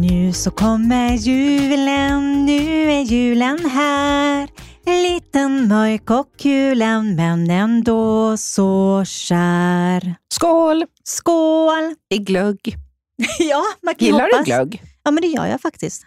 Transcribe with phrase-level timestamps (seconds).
[0.00, 4.48] Nu så kommer julen, nu är julen här.
[4.86, 10.14] Liten mörk och kulen men ändå så kär.
[10.34, 11.94] Skål Skål!
[12.10, 12.76] i glögg.
[13.38, 14.46] Ja, man kan Gillar du hoppas.
[14.46, 14.82] glögg?
[15.04, 16.02] Ja, men det gör jag faktiskt.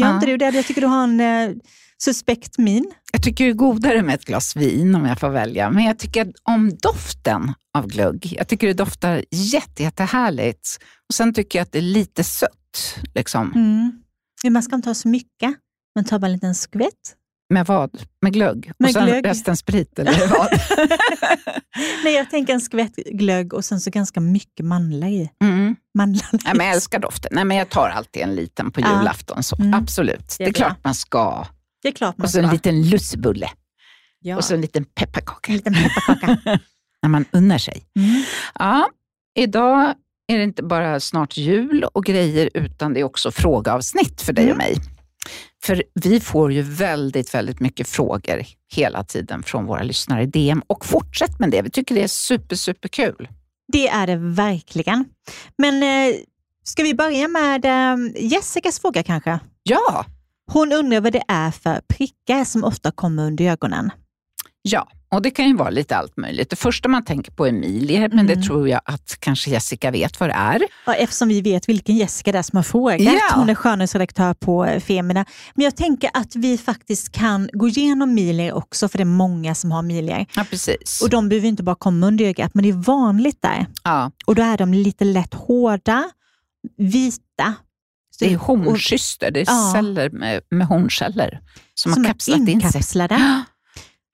[0.00, 0.14] Gör Ja.
[0.14, 0.50] inte du det?
[0.50, 1.56] Jag tycker du har en eh,
[2.02, 2.92] suspekt min.
[3.12, 5.98] Jag tycker det är godare med ett glas vin om jag får välja, men jag
[5.98, 8.34] tycker om doften av glögg.
[8.38, 10.78] Jag tycker det doftar jätte, jättehärligt.
[11.08, 12.96] Och sen tycker jag att det är lite sött.
[13.14, 13.52] Liksom.
[13.54, 13.92] Mm.
[14.52, 15.54] Man ska inte ha så mycket,
[15.94, 17.14] men ta bara en liten skvätt.
[17.50, 18.02] Med vad?
[18.22, 18.72] Med glögg?
[18.78, 19.26] Med och sen glögg.
[19.26, 20.48] resten sprit, eller vad?
[22.04, 25.30] Nej, jag tänker en skvätt glögg och sen så ganska mycket mandlar i.
[25.44, 25.76] Mm.
[25.98, 26.28] Mandlar.
[26.32, 27.30] Nej, men jag älskar doften.
[27.34, 29.42] Nej, men jag tar alltid en liten på julafton.
[29.42, 29.56] Så.
[29.56, 29.74] Mm.
[29.74, 30.66] Absolut, det Det är, är bra.
[30.66, 31.46] klart man ska.
[31.82, 32.52] Det är klart man Och så en ska.
[32.52, 33.50] liten lussbulle
[34.20, 34.36] ja.
[34.36, 35.52] och så en liten pepparkaka.
[35.52, 36.36] en liten pepparkaka.
[37.02, 37.82] När man unnar sig.
[37.96, 38.22] Mm.
[38.58, 38.88] Ja,
[39.38, 39.94] idag
[40.32, 44.44] är det inte bara snart jul och grejer, utan det är också frågeavsnitt för dig
[44.44, 44.52] Mm.
[44.52, 44.76] och mig.
[45.62, 50.62] För vi får ju väldigt, väldigt mycket frågor hela tiden från våra lyssnare i DM.
[50.66, 53.28] Och fortsätt med det, vi tycker det är super, super kul.
[53.72, 55.04] Det är det verkligen.
[55.58, 56.16] Men eh,
[56.64, 59.40] ska vi börja med eh, Jessicas fråga kanske?
[59.62, 60.04] Ja,
[60.52, 63.90] Hon undrar vad det är för prickar som ofta kommer under ögonen.
[64.62, 64.88] Ja.
[65.12, 66.50] Och det kan ju vara lite allt möjligt.
[66.50, 68.46] Det första man tänker på är Emilie, men det Mm.
[68.46, 70.62] tror jag att kanske Jessica vet vad det är.
[70.86, 73.00] Ja, eftersom vi vet vilken Jessica det är som har frågat.
[73.00, 73.20] Ja.
[73.34, 75.24] Hon är skönhetsredaktör på eh, Femina.
[75.54, 79.54] Men jag tänker att vi faktiskt kan gå igenom milier också, för det är många
[79.54, 80.26] som har milier.
[80.36, 81.00] Ja, precis.
[81.02, 83.66] Och de behöver inte bara komma under ögat, men det är vanligt där.
[83.84, 86.04] ja, Och då är de lite lätt hårda,
[86.76, 87.54] vita.
[88.20, 89.72] det är horncyster, det är Ja.
[89.74, 91.40] celler med, med hornceller
[91.74, 92.82] som, som har kapslat in sig.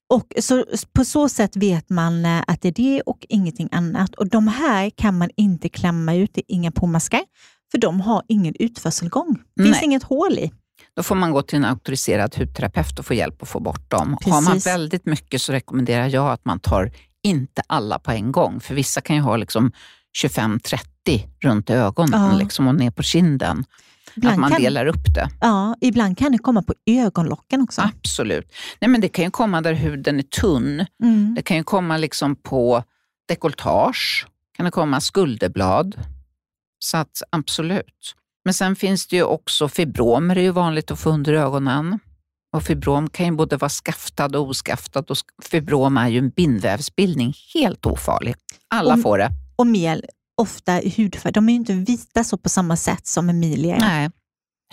[0.08, 4.14] Och så, på så sätt vet man eh, att det är det och ingenting annat.
[4.14, 7.20] Och De här kan man inte klämma ut, det är inga pomaskar,
[7.70, 9.38] för de har ingen utförselgång.
[9.56, 9.84] Det finns Nej.
[9.84, 10.52] inget hål i.
[10.96, 14.18] Då får man gå till en auktoriserad hudterapeut och få hjälp att få bort dem.
[14.24, 14.66] Har man Precis.
[14.66, 16.92] väldigt mycket så rekommenderar jag att man tar
[17.22, 18.60] inte alla på en gång.
[18.60, 19.72] För vissa kan ju ha liksom
[20.24, 20.80] 25-30
[21.42, 22.38] runt ögonen Ja.
[22.38, 23.64] liksom, och ner på kinden.
[24.16, 25.28] Att Ibland man kan, delar upp det.
[25.40, 27.80] ja, ibland kan det komma på ögonlocken också.
[27.82, 28.52] Absolut.
[28.80, 30.86] Nej, men det kan ju komma där huden är tunn.
[31.02, 31.34] Mm.
[31.34, 32.82] Det kan ju komma liksom på
[33.28, 34.26] dekolletage.
[34.56, 35.96] kan det komma skulderblad.
[36.78, 38.14] Så att absolut.
[38.44, 41.98] Men sen finns det ju också fibromer, det är ju vanligt att få under ögonen.
[42.52, 45.10] Och fibrom kan ju både vara skaftad och oskaftad.
[45.10, 48.34] Och fibrom är ju en bindvävsbildning, helt ofarlig.
[48.68, 49.30] Alla Om- får det.
[49.56, 50.04] Och mel,
[50.36, 51.32] ofta i hudfärg.
[51.32, 53.76] De är ju inte vita så på samma sätt som Emilia.
[53.78, 54.10] Nej.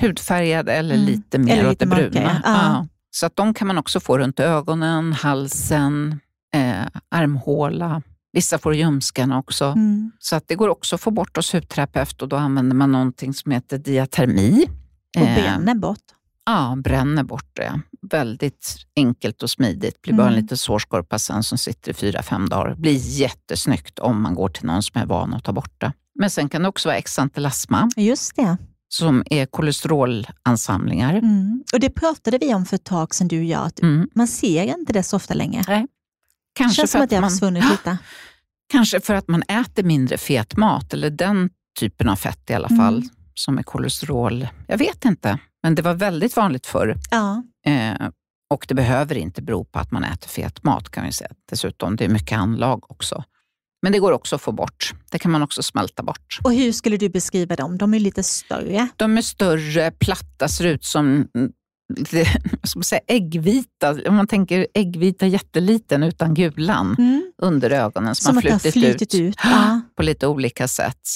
[0.02, 1.06] Hudfärgad eller Mm.
[1.08, 2.42] lite mer Eller åt lite det bruna.
[2.46, 2.88] ja.
[3.12, 6.20] Så att de kan man också få runt ögonen, halsen,
[6.56, 8.02] eh, armhåla.
[8.32, 9.66] Vissa får ljumskarna också.
[9.66, 10.12] Mm.
[10.20, 13.34] Så att det går också att få bort hos hudterapeut och då använder man någonting
[13.34, 14.66] som heter diatermi.
[15.18, 16.00] Och Eh, bränner bort.
[16.46, 17.82] Ja, bränner bort det.
[18.12, 20.02] Väldigt enkelt och smidigt.
[20.02, 20.42] Blir bara en Mm.
[20.44, 22.76] liten sårskorpa sen som sitter i fyra, fem dagar.
[22.76, 25.94] Blir jättesnyggt om man går till någon som är van att ta bort det.
[26.16, 28.58] Men sen kan det också vara exantelasma Just det.
[28.90, 31.14] som är kolesterolansamlingar.
[31.14, 31.64] Mm.
[31.74, 33.66] Och Det pratade vi om för ett tag sedan du och jag.
[33.66, 34.08] Att Mm.
[34.16, 35.64] Man ser inte det så ofta längre.
[35.68, 35.88] Det
[36.54, 37.98] Kanske, känns för som att det har försvunnit lite.
[38.72, 41.50] kanske för att man äter mindre fet mat eller den
[41.80, 42.78] typen av fett i alla Mm.
[42.80, 43.04] fall
[43.34, 44.48] som är kolesterol.
[44.68, 46.98] Jag vet inte, men det var väldigt vanligt förr.
[47.12, 47.44] Ja.
[47.66, 48.10] Eh,
[48.50, 51.32] och det behöver inte bero på att man äter fet mat kan vi säga.
[51.50, 53.24] Dessutom, det är mycket anlag också.
[53.82, 54.94] Men det går också att få bort.
[55.12, 56.40] Det kan man också smälta bort.
[56.44, 57.78] Och hur skulle du beskriva dem?
[57.78, 58.88] De är lite större.
[58.96, 61.52] De är större, platta, ser ut som mm,
[61.98, 62.26] lite,
[62.64, 63.98] ska man säga, äggvita.
[64.08, 66.96] Om man tänker äggvita jätteliten utan gulan
[67.42, 69.36] under ögonen som, Som har flutit, flutit ut, ut.
[69.44, 69.82] Ja.
[69.98, 71.08] på lite olika sätt.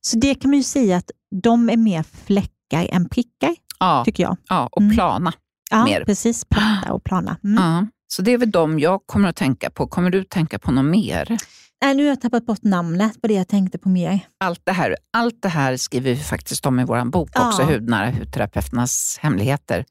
[0.00, 1.10] Så det kan man ju säga att
[1.42, 4.36] de är mer fläckar än prickar, Ja, tycker jag.
[4.48, 4.94] ja och Mm.
[4.94, 5.32] plana.
[5.70, 6.04] Ja, Mer.
[6.04, 6.44] precis.
[6.44, 7.36] Platta och plana.
[7.44, 7.64] Mm.
[7.64, 7.86] Ja.
[8.08, 9.86] Så det är väl de jag kommer att tänka på.
[9.86, 11.38] Kommer du tänka på något mer?
[11.82, 14.20] Nej, nu har jag tappat bort namnet på det jag tänkte på mer.
[14.44, 17.68] Allt det här, allt det här skriver vi faktiskt om i vår bok också, Ja.
[17.68, 19.84] Hudnära hudterapeuternas hemligheter.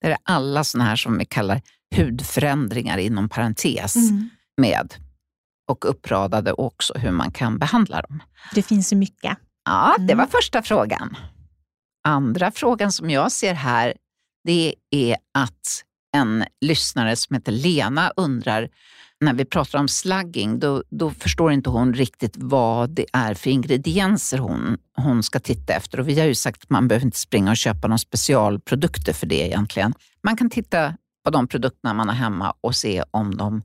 [0.00, 1.60] Det är alla såna här som vi kallar
[1.96, 4.30] hudförändringar inom parentes Mm.
[4.60, 4.94] med
[5.70, 8.22] och uppradade också hur man kan behandla dem.
[8.54, 9.38] Det finns ju mycket.
[9.64, 10.18] Ja, det Mm.
[10.18, 11.16] var första frågan.
[12.08, 13.94] Andra frågan som jag ser här,
[14.44, 15.84] det är att
[16.16, 18.68] en lyssnare som heter Lena undrar,
[19.20, 23.50] när vi pratar om slugging, då, då förstår inte hon riktigt vad det är för
[23.50, 26.00] ingredienser hon, hon ska titta efter.
[26.00, 29.26] Och vi har ju sagt att man behöver inte springa och köpa några specialprodukter för
[29.26, 29.94] det egentligen.
[30.22, 30.94] Man kan titta
[31.24, 33.62] på de produkterna man har hemma och se om de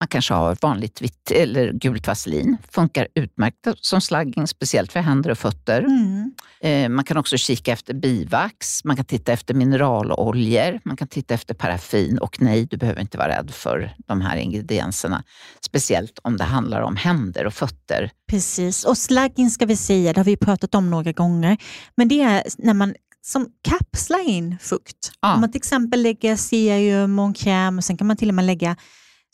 [0.00, 2.56] man kanske har vanligt vitt eller gult vaselin.
[2.70, 5.82] Funkar utmärkt som slagging, speciellt för händer och fötter.
[5.82, 6.32] Mm.
[6.60, 11.34] Eh, man kan också kika efter bivax, man kan titta efter mineraloljor, man kan titta
[11.34, 15.22] efter paraffin och nej, du behöver inte vara rädd för de här ingredienserna.
[15.66, 18.10] Speciellt om det handlar om händer och fötter.
[18.30, 21.56] Precis, och slagging ska vi säga, det har vi pratat om några gånger,
[21.96, 25.12] men det är när man som kapslar in fukt.
[25.20, 25.34] Ja.
[25.34, 28.44] Om man till exempel lägger serum och kräm och sen kan man till och med
[28.44, 28.76] lägga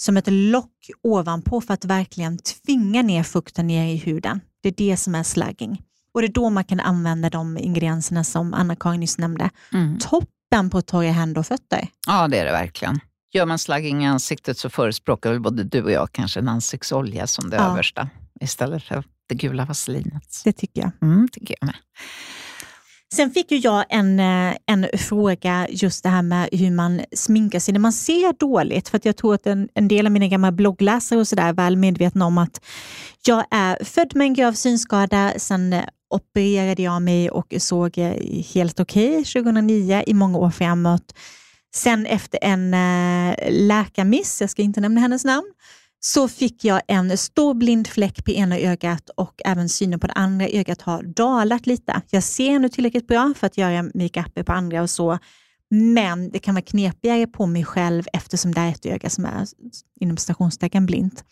[0.03, 4.41] som ett lock ovanpå för att verkligen tvinga ner fukten ner i huden.
[4.63, 5.83] Det är det som är slagging.
[6.15, 9.51] Och det är då man kan använda de ingredienserna som Anna-Karin nyss nämnde.
[9.73, 9.99] Mm.
[9.99, 11.89] Toppen på torra händer och fötter.
[12.07, 13.01] Ja, det är det verkligen.
[13.33, 17.27] Gör man slagging i ansiktet så förespråkar väl både du och jag kanske en ansiktsolja
[17.27, 17.73] som det ja.
[17.73, 18.09] översta
[18.41, 20.41] istället för det gula vaselinet.
[20.45, 20.91] Det tycker jag.
[21.03, 21.77] Mm, tycker jag med.
[23.13, 27.59] Sen fick ju jag en, eh, en fråga just det här med hur man sminkar
[27.59, 28.89] sig när man ser dåligt.
[28.89, 31.53] För jag tror att en, en del av mina gamla bloggläsare och så där är
[31.53, 32.65] väl medvetna om att
[33.27, 35.33] jag är född med en grav synskada.
[35.37, 40.51] Sen eh, opererade jag mig och såg eh, helt okej okay 2009 i många år
[40.51, 41.15] framåt.
[41.75, 42.71] Sen efter en
[43.49, 45.53] läkarmiss, jag ska inte nämna hennes namn,
[46.05, 50.13] så fick jag en stor blind fläck på ena ögat och även synen på det
[50.13, 52.03] andra ögat har dalat lite.
[52.11, 55.19] Jag ser nu tillräckligt bra för att göra makeup på andra och så,
[55.71, 59.47] men det kan vara knepigare på mig själv eftersom det är ett öga som är
[60.01, 61.25] inom stationstecken blint.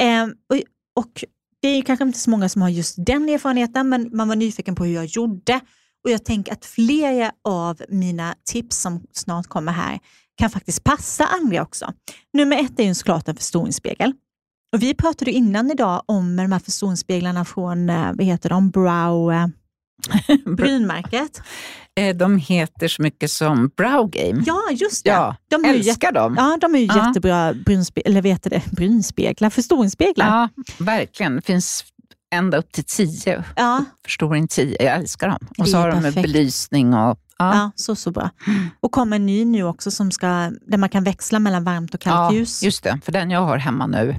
[0.00, 0.62] Eh, och,
[1.04, 1.24] och,
[1.60, 4.74] det är kanske inte så många som har just den erfarenheten, men man var nyfiken
[4.74, 5.60] på hur jag gjorde.
[6.04, 9.98] Och Jag tänker att flera av mina tips som snart kommer här
[10.36, 11.92] kan faktiskt passa andra också.
[12.32, 14.12] Nummer ett är ju såklart en förstoringsspegel.
[14.72, 18.70] Och vi pratade innan idag om de här förstoringsspeglarna från eh, vad heter de?
[18.70, 19.32] Brow...
[19.32, 19.46] Eh,
[20.56, 21.42] brynmärket.
[22.00, 24.42] Eh, de heter så mycket som Brow Game.
[24.46, 25.10] Ja, just det.
[25.10, 26.34] Ja, de är älskar dem.
[26.38, 27.06] Ja, de är ju ja.
[27.06, 30.26] jättebra brynspe eller vet det, brynspeglar, förstoringsspeglar.
[30.26, 30.48] Ja,
[30.78, 31.36] verkligen.
[31.36, 31.84] Det finns
[32.34, 33.44] ända upp till tio.
[33.56, 33.84] Ja.
[34.04, 34.84] Förstoring tio.
[34.84, 35.48] Jag älskar dem.
[35.58, 37.54] Och så har de med belysning och Ja.
[37.54, 37.70] ja.
[37.74, 38.30] så, så bra.
[38.80, 40.26] Och kommer en ny nu också som ska,
[40.66, 42.62] där man kan växla mellan varmt och kallt ja, ljus.
[42.62, 44.10] Just det, för den jag har hemma nu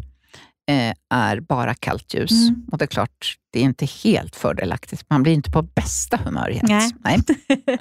[0.72, 2.32] eh, är bara kallt ljus.
[2.32, 2.66] Mm.
[2.72, 5.06] Och det är klart, det är inte helt fördelaktigt.
[5.10, 6.64] Man blir inte på bästa humör helt.
[6.64, 6.96] Nej.
[7.00, 7.20] Nej.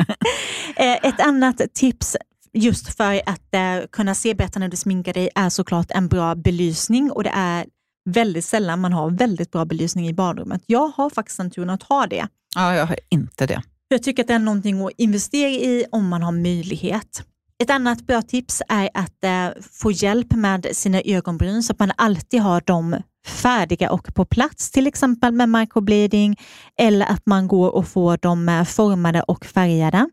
[0.78, 2.16] Eh, ett annat tips
[2.52, 6.34] just för att eh, kunna se bättre när du sminkar dig är såklart en bra
[6.34, 7.66] belysning och det är
[8.10, 10.62] väldigt sällan man har väldigt bra belysning i badrummet.
[10.66, 12.26] Jag har faktiskt en turen att ha det.
[12.54, 13.62] Ja, jag har inte det.
[13.88, 17.22] Jag tycker att det är någonting att investera i om man har möjlighet.
[17.62, 21.92] Ett annat bra tips är att eh, få hjälp med sina ögonbryn så att man
[21.96, 22.96] alltid har dem
[23.26, 26.36] färdiga och på plats, till exempel med microblading
[26.78, 30.08] eller att man går och får dem eh, formade och färgade.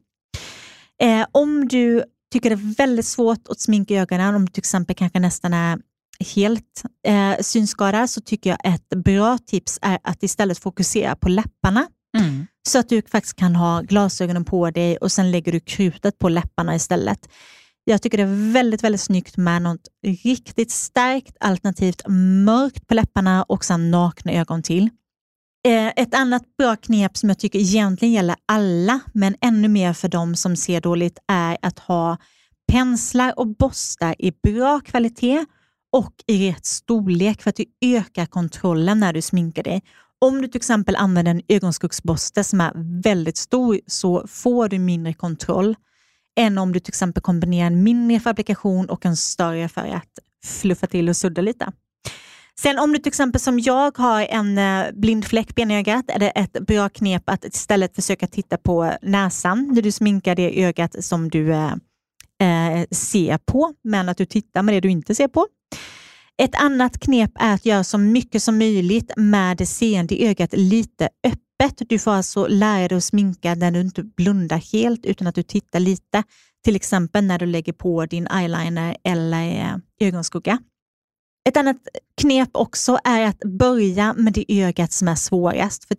[1.02, 2.04] Eh, om du
[2.34, 5.80] tycker det är väldigt svårt att sminka ögonen, om du till exempel kanske nästan är
[6.36, 11.88] helt eh, synskadad, så tycker jag ett bra tips är att istället fokusera på läpparna.
[12.18, 12.48] Mm.
[12.68, 16.30] Så att du faktiskt kan ha glasögonen på dig och sen lägger du krutet på
[16.30, 17.30] läpparna istället.
[17.84, 22.02] Jag tycker det är väldigt, väldigt snyggt med något riktigt starkt alternativt
[22.46, 24.90] mörkt på läpparna och sen nakna ögon till.
[25.68, 30.08] Eh, ett annat bra knep som jag tycker egentligen gäller alla, men ännu mer för
[30.08, 32.18] de som ser dåligt, är att ha
[32.72, 35.46] penslar och borstar i bra kvalitet
[35.92, 39.82] och i rätt storlek för att du ökar kontrollen när du sminkar dig.
[40.24, 45.14] Om du till exempel använder en ögonskuggsborste som är väldigt stor så får du mindre
[45.14, 45.76] kontroll
[46.40, 50.88] än om du till exempel kombinerar en mindre fabrikation och en större för att fluffa
[50.88, 51.72] till och sudda lite.
[52.60, 56.20] Sen om du till exempel som jag har en eh, blind fläck på ögat är
[56.20, 61.04] det ett bra knep att istället försöka titta på näsan när du sminkar det ögat
[61.06, 61.72] som du eh,
[62.42, 65.48] eh ser på, men att du tittar med det du inte ser på.
[66.42, 71.10] Ett annat knep är att göra så mycket som möjligt med det seende ögat lite
[71.24, 71.90] öppet.
[71.90, 75.44] Du får alltså lära dig att sminka när du inte blundar helt utan att du
[75.44, 76.24] tittar lite.
[76.64, 80.60] Till exempel när du lägger på din eyeliner eller eh, ögonskugga.
[81.50, 81.78] Ett annat
[82.22, 85.86] knep också är att börja med det ögat som är svårast.
[85.88, 85.96] För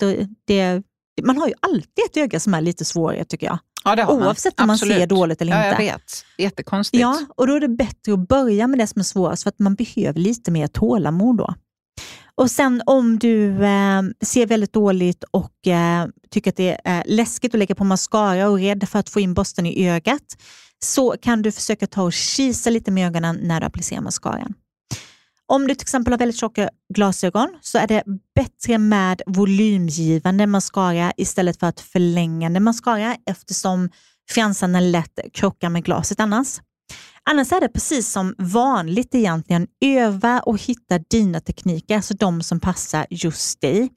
[0.46, 0.82] det,
[1.22, 3.58] man har ju alltid ett öga som är lite svårare tycker jag.
[3.84, 5.66] Ja, Oavsett om man ser dåligt eller inte.
[5.82, 6.24] Ja, jag vet.
[6.38, 7.00] Jättekonstigt.
[7.00, 9.58] Ja, och då är det bättre att börja med det som är svårast för att
[9.58, 11.54] man behöver lite mer tålamod då.
[12.34, 17.54] Och sen om du eh, ser väldigt dåligt och eh, tycker att det är läskigt
[17.54, 20.36] att lägga på mascara och är rädd för att få in borsten i ögat,
[20.84, 24.54] så kan du försöka ta och kisa lite med ögonen när du applicerar mascaran.
[25.46, 28.02] Om du till exempel har väldigt tjocka glasögon så är det
[28.34, 33.90] bättre med volymgivande mascara istället för att förlängande mascara eftersom
[34.30, 36.60] fransarna lätt krockar med glaset annars.
[37.30, 39.66] Annars är det precis som vanligt egentligen.
[39.84, 43.90] Öva och hitta dina tekniker, alltså de som passar just dig.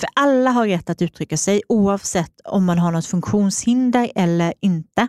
[0.00, 5.08] För alla har rätt att uttrycka sig oavsett om man har något funktionshinder eller inte.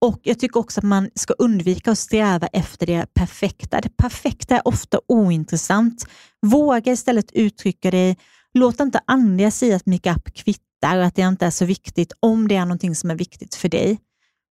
[0.00, 3.80] Och Jag tycker också att man ska undvika att sträva efter det perfekta.
[3.80, 6.06] Det perfekta är ofta ointressant.
[6.42, 8.16] Våga istället uttrycka dig.
[8.54, 12.48] Låt inte andra säga att makeup kvittar och att det inte är så viktigt om
[12.48, 13.98] det är någonting som är viktigt för dig.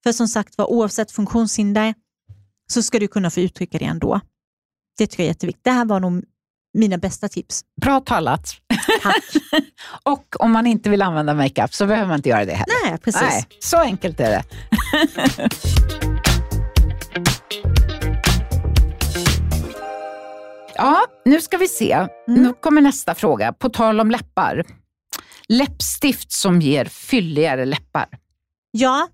[0.04, 1.94] För som sagt var, oavsett funktionshinder
[2.72, 4.22] så ska du kunna få uttrycka det ändå.
[4.98, 5.64] Det tycker jag är jätteviktigt.
[5.64, 6.24] Det här var nog
[6.74, 7.62] mina bästa tips.
[7.82, 8.50] Bra talat.
[9.04, 9.24] Tack.
[10.04, 12.90] och om man inte vill använda makeup så behöver man inte göra det heller.
[12.90, 13.22] Nej, precis.
[13.22, 14.44] Nej, så enkelt är det.
[20.76, 21.92] ja, nu ska vi se.
[21.94, 22.08] Mm.
[22.44, 23.54] Nu kommer nästa fråga.
[23.54, 24.64] På tal om läppar.
[25.48, 28.08] Läppstift som ger fylligare läppar.
[28.72, 29.08] Ja,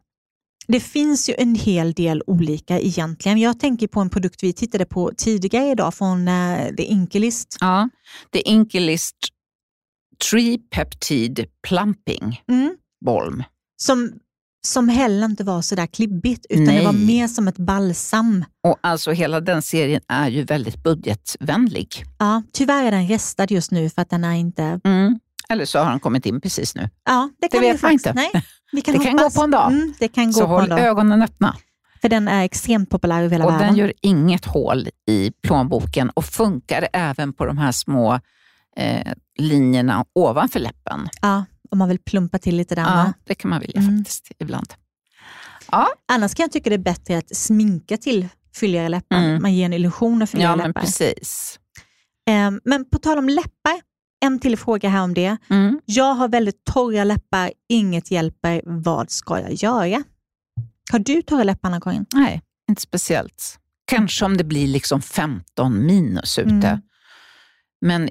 [0.67, 3.37] det finns ju en hel del olika egentligen.
[3.37, 7.57] Jag tänker på en produkt vi tittade på tidigare idag från uh, The Inkilist.
[7.59, 7.89] Ja,
[8.33, 9.15] The Inkilist
[10.31, 12.75] Tree Peptide Plumping mm.
[13.05, 13.43] Balm.
[13.77, 14.13] Som,
[14.67, 16.77] som heller inte var så där klibbigt, utan Nej.
[16.77, 18.45] det var mer som ett balsam.
[18.63, 22.03] Och alltså Hela den serien är ju väldigt budgetvänlig.
[22.19, 24.79] Ja, tyvärr är den restad just nu för att den är inte...
[24.83, 25.19] Mm.
[25.49, 26.89] Eller så har den kommit in precis nu.
[27.05, 28.13] Ja, det kan det vet man inte.
[28.13, 28.31] Nej,
[28.71, 29.09] vi kan det hoppas.
[29.09, 29.71] kan gå på en dag.
[29.71, 30.79] Mm, det kan gå så på håll en dag.
[30.79, 31.55] ögonen öppna.
[32.01, 33.67] För den är extremt populär över hela och världen.
[33.67, 38.19] Den gör inget hål i plånboken och funkar även på de här små
[38.77, 41.09] eh, linjerna ovanför läppen.
[41.21, 42.81] Ja, om man vill plumpa till lite där.
[42.81, 43.97] Ja, det kan man vilja mm.
[43.97, 44.73] faktiskt ibland.
[45.71, 45.87] Ja.
[46.07, 49.17] Annars kan jag tycka det är bättre att sminka till fylligare läppar.
[49.17, 49.41] Mm.
[49.41, 50.67] Man ger en illusion av fylligare ja, läppar.
[50.73, 51.59] Men, precis.
[52.29, 53.81] Eh, men på tal om läppar,
[54.19, 55.37] en till fråga här om det.
[55.49, 55.81] Mm.
[55.85, 58.61] Jag har väldigt torra läppar, inget hjälper.
[58.65, 60.03] Vad ska jag göra?
[60.91, 62.05] Har du torra läppar, Anna-Karin?
[62.13, 63.59] Nej, inte speciellt.
[63.85, 66.51] Kanske om det blir liksom 15 minus ute.
[66.51, 66.81] Mm.
[67.81, 68.09] Men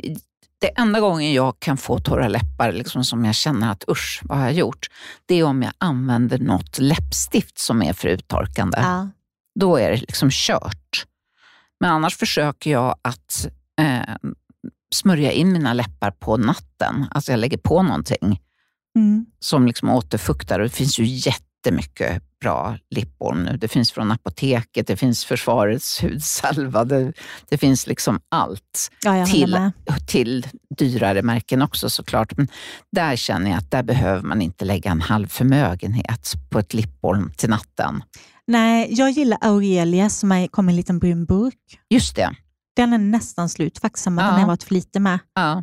[0.59, 4.39] det enda gången jag kan få torra läppar liksom som jag känner att usch, vad
[4.39, 4.87] har jag gjort?
[5.27, 8.79] Det är om jag använder något läppstift som är för uttorkande.
[8.81, 9.09] Ja.
[9.61, 11.07] Då är det liksom kört.
[11.81, 13.49] Men annars försöker jag att
[13.81, 14.15] eh,
[14.95, 17.07] smörja in mina läppar på natten.
[17.11, 18.41] Alltså jag lägger på någonting
[18.97, 19.27] mm.
[19.41, 20.61] som liksom återfuktar.
[20.61, 23.57] Och det finns ju jättemycket bra lipbalm nu.
[23.57, 27.13] Det finns från apoteket, det finns Försvarets hudsalva, det,
[27.49, 28.91] det finns liksom allt.
[29.05, 29.71] Ja, till,
[30.07, 30.47] till
[30.79, 32.37] dyrare märken också såklart.
[32.37, 32.49] Men
[32.93, 37.33] där känner jag att där behöver man inte lägga en halv förmögenhet på ett lipbalm
[37.37, 38.03] till natten.
[38.47, 41.81] Nej, jag gillar Aurelia som kommer i en liten brun burk.
[41.91, 42.31] Just det.
[42.77, 44.25] Den är nästan slut faktiskt, som ja.
[44.25, 45.19] den har varit flitig med.
[45.35, 45.63] Ja.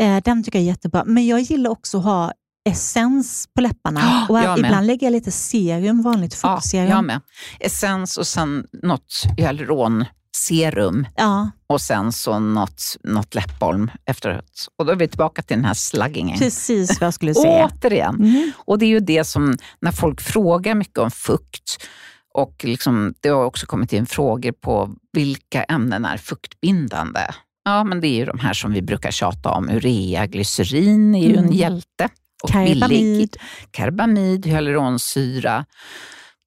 [0.00, 1.04] Eh, den tycker jag är jättebra.
[1.06, 2.32] Men jag gillar också att ha
[2.64, 4.26] essens på läpparna.
[4.28, 6.88] och ibland lägger jag lite serum, vanligt fuktserum.
[6.88, 7.20] Ja, jag med.
[7.60, 11.50] Essens och sen något hyaluronserum ja.
[11.66, 14.68] och sen så något, något läppbalm efteråt.
[14.76, 16.38] Och då är vi tillbaka till den här slaggingen.
[16.38, 17.70] Precis vad jag skulle säga.
[17.82, 18.14] Återigen.
[18.14, 18.52] Mm.
[18.56, 21.86] Och det är ju det som, när folk frågar mycket om fukt,
[22.34, 27.20] och liksom, det har också kommit in frågor på vilka ämnen är fuktbindande?
[27.64, 29.68] Ja, men det är ju de här som vi brukar tjata om.
[29.68, 31.44] Urea, glycerin är ju mm.
[31.44, 32.08] en hjälte.
[32.42, 32.88] Och Karbamid.
[32.88, 33.30] Billig.
[33.70, 35.64] Karbamid, hyaluronsyra,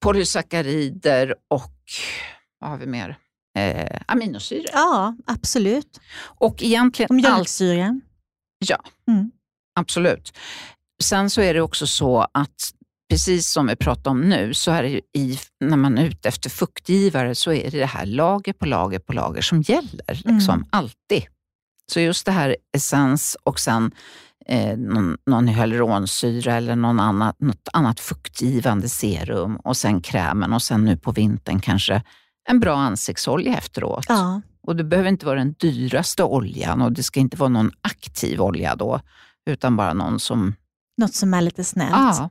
[0.04, 1.74] polysackarider och
[2.60, 3.18] vad har vi mer?
[3.58, 4.66] Eh, aminosyror.
[4.74, 6.00] Ja, absolut.
[6.24, 7.16] Och egentligen...
[7.16, 8.02] Mjölksyra.
[8.68, 9.32] Ja, mm.
[9.80, 10.34] absolut.
[11.04, 12.74] Sen så är det också så att
[13.10, 16.50] precis som vi pratar om nu, så är det i, när man är ute efter
[16.50, 20.14] fuktgivare så är det det här lager på lager på lager som gäller.
[20.14, 20.66] Liksom, mm.
[20.70, 21.24] Alltid.
[21.92, 23.92] Så just det här essens och sen
[24.46, 30.62] eh, någon, någon hyaluronsyra eller någon annat, något annat fuktgivande serum och sen krämen och
[30.62, 32.04] sen nu på vintern kanske
[32.50, 34.06] en bra ansiktsolja efteråt.
[34.10, 34.42] Ja.
[34.68, 38.42] Och det behöver inte vara den dyraste oljan och det ska inte vara någon aktiv
[38.42, 39.00] olja då,
[39.50, 40.56] utan bara någon som...
[40.98, 41.92] Något som är lite snällt.
[41.92, 42.30] Ja.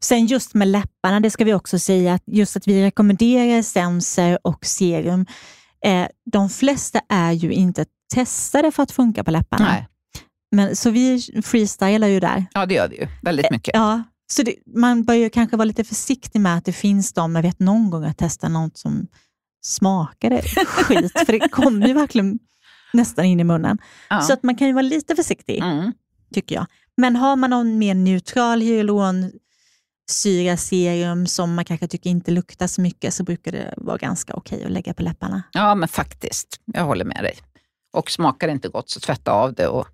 [0.00, 4.38] Sen just med läpparna, det ska vi också säga, att just att vi rekommenderar essenser
[4.42, 5.26] och serum.
[5.84, 7.84] Eh, de flesta är ju inte
[8.14, 9.64] testade för att funka på läpparna.
[9.64, 9.88] Nej.
[10.52, 12.46] Men, så vi freestylar ju där.
[12.54, 13.08] Ja, det gör vi ju.
[13.22, 13.74] Väldigt mycket.
[13.74, 17.12] Eh, ja, så det, man bör ju kanske vara lite försiktig med att det finns
[17.12, 19.06] de, jag vet någon gång att testa något som
[19.64, 22.38] smakade skit, för det kommer ju verkligen
[22.92, 23.78] nästan in i munnen.
[24.10, 24.20] Ja.
[24.20, 25.92] Så att man kan ju vara lite försiktig, mm.
[26.34, 26.66] tycker jag.
[26.96, 29.32] Men har man någon mer neutral hyaluron
[30.10, 34.34] syra serum som man kanske tycker inte luktar så mycket så brukar det vara ganska
[34.34, 35.42] okej att lägga på läpparna.
[35.52, 36.60] Ja, men faktiskt.
[36.64, 37.34] Jag håller med dig.
[37.92, 39.86] Och smakar det inte gott så tvätta av det och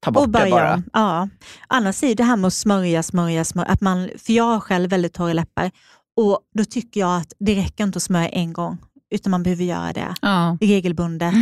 [0.00, 0.82] ta bort och börja det bara.
[0.92, 1.28] Ja.
[1.68, 3.68] Annars är det här med att smörja, smörja, smörja.
[3.70, 5.70] Att man, för jag har själv väldigt torra läppar
[6.16, 8.78] och då tycker jag att det räcker inte att smörja en gång
[9.10, 10.58] utan man behöver göra det Ja.
[10.60, 11.34] regelbundet.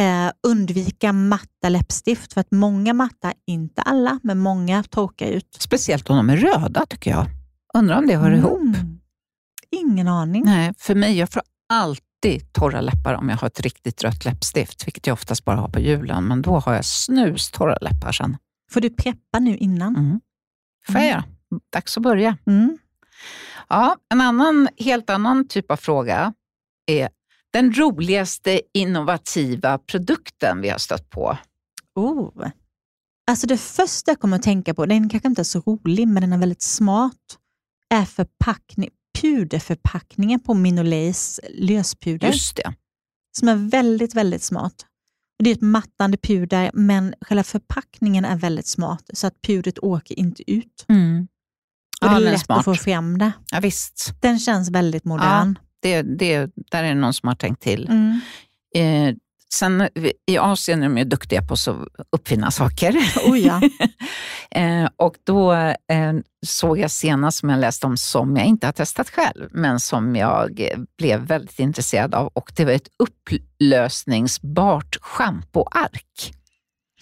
[0.00, 5.56] Eh, undvika matta läppstift för att många matta, inte alla, men många torkar ut.
[5.58, 7.26] Speciellt om de är röda tycker jag.
[7.74, 8.60] Undrar om det hör ihop.
[8.60, 8.98] Mm.
[9.70, 10.42] Ingen aning.
[10.44, 14.86] Nej, för mig, jag får alltid torra läppar om jag har ett riktigt rött läppstift,
[14.86, 18.36] vilket jag oftast bara har på julen, men då har jag snustorra läppar sen.
[18.70, 19.96] Får du preppa nu innan?
[19.96, 20.20] Mm.
[20.86, 21.10] Får jag Mm.
[21.10, 21.24] göra.
[21.72, 22.36] Dags att börja.
[22.46, 22.78] Mm.
[23.68, 26.32] Ja, en annan, helt annan typ av fråga
[26.86, 27.08] är
[27.52, 31.38] den roligaste innovativa produkten vi har stött på.
[31.94, 32.46] Oh.
[33.26, 36.20] Alltså det första jag kommer att tänka på, den kanske inte är så rolig, men
[36.20, 37.38] den är väldigt smart,
[37.94, 38.90] är förpackning,
[39.20, 42.26] puderförpackningen på Minoleys löspuder.
[42.28, 42.74] Just det.
[43.38, 44.74] Som är väldigt, väldigt smart.
[45.38, 50.18] Det är ett mattande puder, men själva förpackningen är väldigt smart, så att pudret åker
[50.18, 50.84] inte ut.
[50.88, 51.28] Mm.
[52.00, 52.58] Och Ja, det är är lätt smart.
[52.58, 53.32] att få fram det.
[53.50, 54.14] Ja, visst.
[54.20, 55.58] Den känns väldigt modern.
[55.82, 57.88] Det, det, där är det någon som har tänkt till.
[57.88, 58.20] Mm.
[58.74, 59.14] Eh,
[59.52, 59.88] sen
[60.26, 61.68] i Asien är de ju duktiga på att
[62.10, 62.96] uppfinna saker.
[63.26, 63.60] Oh ja.
[64.60, 66.12] eh, och då eh,
[66.46, 70.16] såg jag senast som jag läste om, som jag inte har testat själv, men som
[70.16, 72.26] jag blev väldigt intresserad av.
[72.26, 76.34] Och Det var ett upplösningsbart schampoark.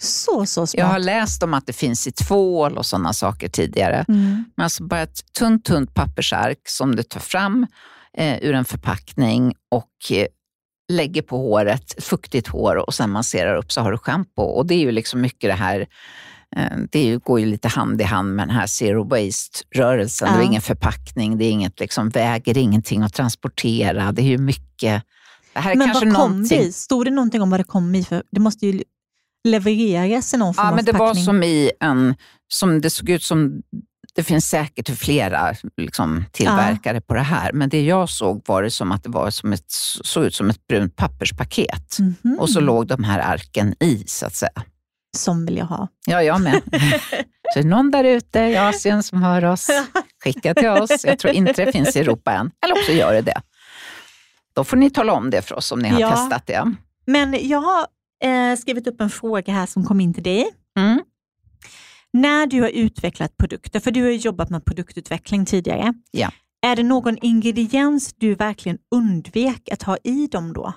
[0.01, 0.79] Så, så smart.
[0.79, 4.05] Jag har läst om att det finns i tvål och sådana saker tidigare.
[4.07, 4.45] Mm.
[4.55, 7.67] Men alltså bara ett tunt, tunt pappersark som du tar fram
[8.17, 10.27] eh, ur en förpackning och eh,
[10.91, 14.41] lägger på håret, fuktigt hår och sen masserar upp så har du schampo.
[14.43, 15.87] Och det är ju liksom mycket det här,
[16.55, 20.27] eh, det ju, går ju lite hand i hand med den här zero waste-rörelsen.
[20.31, 20.45] Det är Ja.
[20.47, 24.11] ingen förpackning, det är inget, liksom, väger ingenting att transportera.
[24.11, 25.03] Det är ju mycket,
[25.53, 26.57] det här är Men kanske vad kom någonting.
[26.59, 26.71] det i?
[26.71, 28.03] Stod det någonting om vad det kom i?
[28.03, 28.83] För det måste ju
[29.47, 31.25] levereras i någon form Ja, av men det var förpackning.
[31.25, 32.15] som i en,
[32.53, 33.61] som det såg ut som,
[34.15, 38.71] det finns säkert flera liksom, tillverkare på det här, men det jag såg var det
[38.71, 39.71] som att det var som ett,
[40.03, 41.97] såg ut som ett brunt papperspaket.
[41.99, 42.39] Mhm.
[42.39, 44.63] Och så låg de här arken i, så att säga.
[45.17, 45.87] Som vill jag ha.
[46.07, 46.61] Ja, jag med.
[47.53, 49.67] så är det någon där ute i Asien som hör oss,
[50.23, 51.05] skicka till oss.
[51.05, 53.41] Jag tror inte det finns i Europa än, eller också gör det det.
[54.53, 56.11] Då får ni tala om det för oss om ni har Ja.
[56.11, 56.73] testat det.
[57.05, 57.85] Men jag har
[58.23, 60.45] eh, skrivit upp en fråga här som kom in till dig.
[60.79, 61.01] Mm.
[62.13, 65.93] När du har utvecklat produkter, för du har jobbat med produktutveckling tidigare.
[66.11, 66.31] Ja.
[66.65, 70.73] Är det någon ingrediens du verkligen undvek att ha i dem då?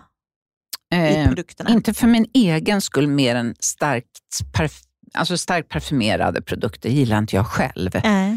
[0.94, 1.70] I Eh, produkterna?
[1.70, 4.81] Inte för min egen skull mer än starkt, parf
[5.14, 7.97] alltså starkt parfymerade produkter gillar inte jag själv.
[7.97, 8.35] Eh,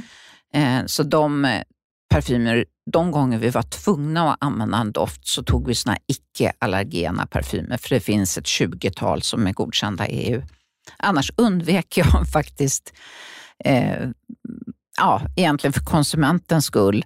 [0.54, 1.62] Eh, så de eh,
[2.10, 7.26] parfymer, de gånger vi var tvungna att använda en doft så tog vi såna icke-allergena
[7.26, 10.42] parfymer, för det finns ett 20-tal som är godkända i EU.
[10.98, 12.94] Annars undvek jag faktiskt,
[13.66, 14.10] eh,
[14.98, 17.06] ja, egentligen för konsumentens skull,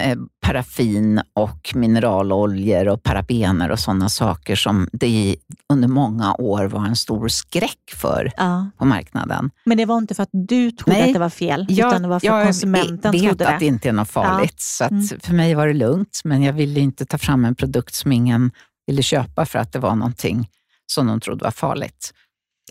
[0.00, 5.36] eh, paraffin och mineraloljor och parabener och sådana saker som det
[5.68, 8.70] under många år var en stor skräck för ja.
[8.78, 9.50] på marknaden.
[9.64, 12.08] Men det var inte för att du trodde Nej, att det var fel, utan det
[12.08, 13.66] var för att konsumenten vet trodde att det det.
[13.66, 15.20] inte är något farligt, så att Mm.
[15.20, 16.20] för mig var det lugnt.
[16.24, 18.50] Men jag ville inte ta fram en produkt som ingen
[18.86, 20.48] ville köpa för att det var någonting
[20.86, 22.12] som de trodde var farligt.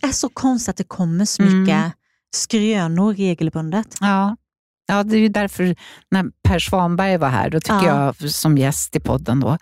[0.02, 1.62] Är så konstigt att det kommer så Mm.
[1.62, 1.94] mycket
[2.36, 3.98] skrönor regelbundet.
[4.02, 4.36] Ja.
[4.88, 5.76] Ja, det är ju därför
[6.12, 8.06] när Per Svanberg var här, då tycker Ja.
[8.22, 9.58] jag som gäst i podden då,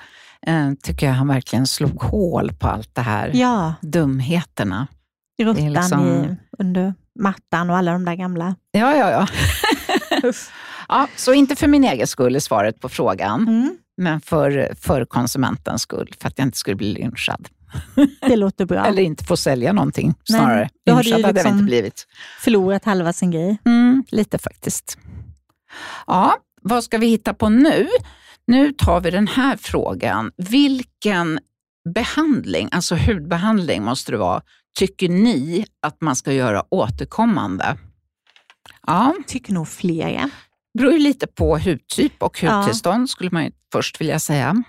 [0.47, 3.31] eh, tycker jag han verkligen slog hål på allt det här.
[3.33, 4.87] Ja, Dumheterna.
[5.41, 8.55] råttan liksom- i, under mattan och alla de där gamla.
[8.71, 9.27] Ja, ja, ja.
[10.87, 11.07] ja.
[11.15, 15.81] Så inte för min egen skull är svaret på frågan, Mm, men för, för konsumentens
[15.81, 17.47] skull, för att jag inte skulle bli lynchad.
[18.21, 18.85] Det låter bra.
[18.85, 20.69] Eller inte få sälja någonting snarare.
[20.85, 22.07] då har du liksom- inte blivit.
[22.39, 23.57] Förlorat halva sin grej.
[23.65, 24.97] Mm, lite faktiskt.
[26.07, 27.87] Ja, vad ska vi hitta på nu?
[28.47, 30.31] Nu tar vi den här frågan.
[30.37, 31.39] Vilken
[31.93, 34.41] behandling, alltså hudbehandling måste det vara,
[34.79, 37.77] tycker ni att man ska göra återkommande?
[38.87, 40.29] Ja, Tycker nog flera.
[40.77, 42.51] beror ju lite på hudtyp och Ja.
[42.57, 44.63] hudtillstånd skulle man först vilja säga.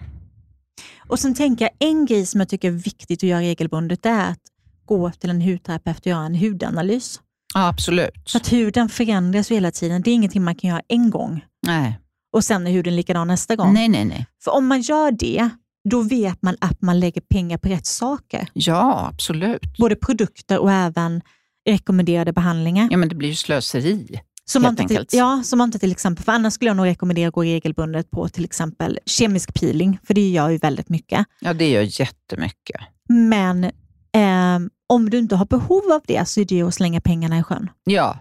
[1.10, 4.08] Och sen tänker jag, en grej som jag tycker är viktigt att göra regelbundet, det
[4.08, 4.38] är att
[4.84, 7.20] gå till en hudterapeut och göra en hudanalys.
[7.54, 8.30] Ja, absolut.
[8.30, 10.02] För att huden förändras hela tiden.
[10.02, 11.98] Det är ingenting man kan göra en gång Nej.
[12.32, 13.74] och sen är huden likadan nästa gång.
[13.74, 14.26] nej, nej, nej.
[14.44, 15.48] För om man gör det,
[15.90, 18.48] då vet man att man lägger pengar på rätt saker.
[18.52, 19.76] Ja, absolut.
[19.78, 21.22] Både produkter och även
[21.68, 22.88] rekommenderade behandlingar.
[22.90, 24.20] Ja, men det blir ju slöseri.
[24.52, 25.12] Som man, enkelt.
[25.12, 28.10] ja, som man inte till exempel, för annars skulle jag nog rekommendera att gå regelbundet
[28.10, 31.26] på till exempel kemisk peeling, för det gör ju väldigt mycket.
[31.40, 32.80] Ja, det gör jättemycket.
[33.08, 37.00] Men eh, om du inte har behov av det så är det ju att slänga
[37.00, 37.70] pengarna i sjön.
[37.84, 38.18] Ja,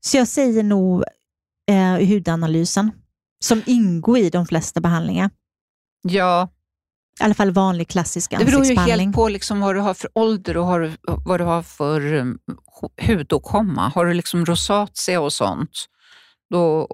[0.00, 1.04] Så jag säger nog
[1.70, 2.90] eh, hudanalysen,
[3.44, 5.30] som ingår i de flesta behandlingar.
[6.02, 6.48] ja
[7.20, 9.08] I alla fall vanlig klassisk det beror ju ansiktsbehandling.
[9.08, 12.38] helt på liksom vad du har för ålder och har, vad du har för um,
[13.06, 13.88] hudåkomma.
[13.94, 15.70] Har du liksom rosatia och sånt,
[16.50, 16.88] då,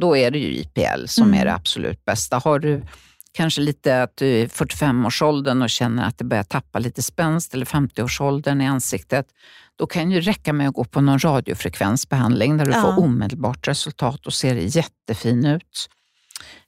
[0.00, 1.40] då är det ju IPL som Mm.
[1.40, 2.38] är det absolut bästa.
[2.38, 2.82] Har du
[3.34, 7.54] kanske lite att du är i 45-årsåldern och känner att det börjar tappa lite spänst
[7.54, 9.26] eller 50-årsåldern i ansiktet,
[9.76, 12.82] då kan det räcka med att gå på någon radiofrekvensbehandling där du Ja.
[12.82, 15.88] får omedelbart resultat och ser jättefin ut.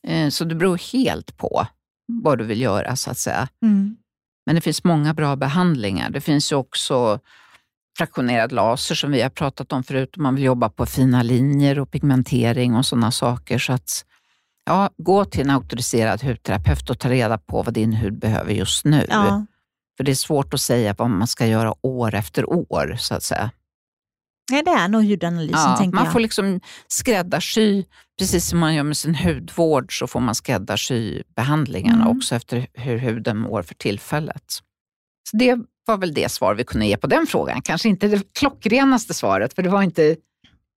[0.06, 1.66] Eh, Så det beror helt på
[2.06, 3.48] vad du vill göra så att säga.
[3.62, 3.96] Mm.
[4.46, 6.10] Men det finns många bra behandlingar.
[6.10, 7.20] Det finns också
[7.98, 10.16] fraktionerad laser som vi har pratat om förut.
[10.16, 13.58] Man vill jobba på fina linjer och pigmentering och sådana saker.
[13.58, 14.04] Så att,
[14.66, 18.84] ja, gå till en auktoriserad hudterapeut och ta reda på vad din hud behöver just
[18.84, 19.06] nu.
[19.08, 19.46] Ja.
[19.96, 23.22] För det är svårt att säga vad man ska göra år efter år, så att
[23.22, 23.50] säga.
[24.50, 26.12] Nej, det är nog hudanalysen, Ja, tänker man jag.
[26.12, 27.84] får liksom skräddarsy,
[28.18, 32.16] precis som man gör med sin hudvård, så får man skräddarsy behandlingarna Mm.
[32.18, 34.44] också efter hur huden mår för tillfället.
[35.30, 37.62] Så det var väl det svar vi kunde ge på den frågan.
[37.62, 40.16] Kanske inte det klockrenaste svaret, för det var inte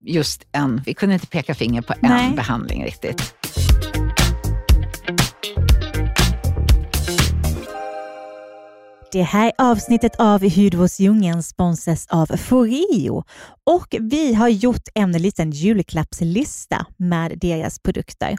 [0.05, 2.31] just en, vi kunde inte peka finger på en Nej.
[2.35, 3.33] behandling riktigt.
[9.11, 13.23] Det här avsnittet av Hudvårdsdjungeln sponsras av Foreo
[13.65, 18.37] och vi har gjort en liten julklappslista med deras produkter.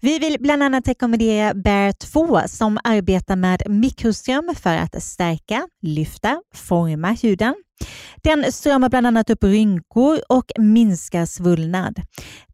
[0.00, 6.42] Vi vill bland annat rekommendera Bear 2 som arbetar med mikroström för att stärka, lyfta,
[6.54, 7.54] forma huden.
[8.22, 12.00] Den strömmar bland annat upp rynkor och minskar svullnad.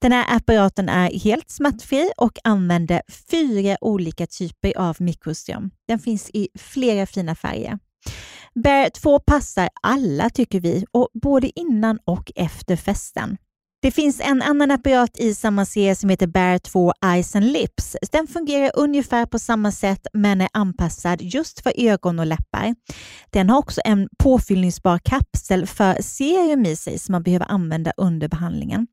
[0.01, 5.71] Den här apparaten är helt smärtfri och använder fyra olika typer av mikroström.
[5.89, 7.79] Den finns i flera fina färger.
[8.55, 13.37] Bear 2 passar alla tycker vi, och både innan och efter festen.
[13.83, 17.97] Det finns en annan apparat i samma serie som heter Bear 2 Eyes and Lips.
[18.12, 22.75] Den fungerar ungefär på samma sätt men är anpassad just för ögon och läppar.
[23.31, 28.29] Den har också en påfyllningsbar kapsel för serum i sig som man behöver använda under
[28.29, 28.87] behandlingen.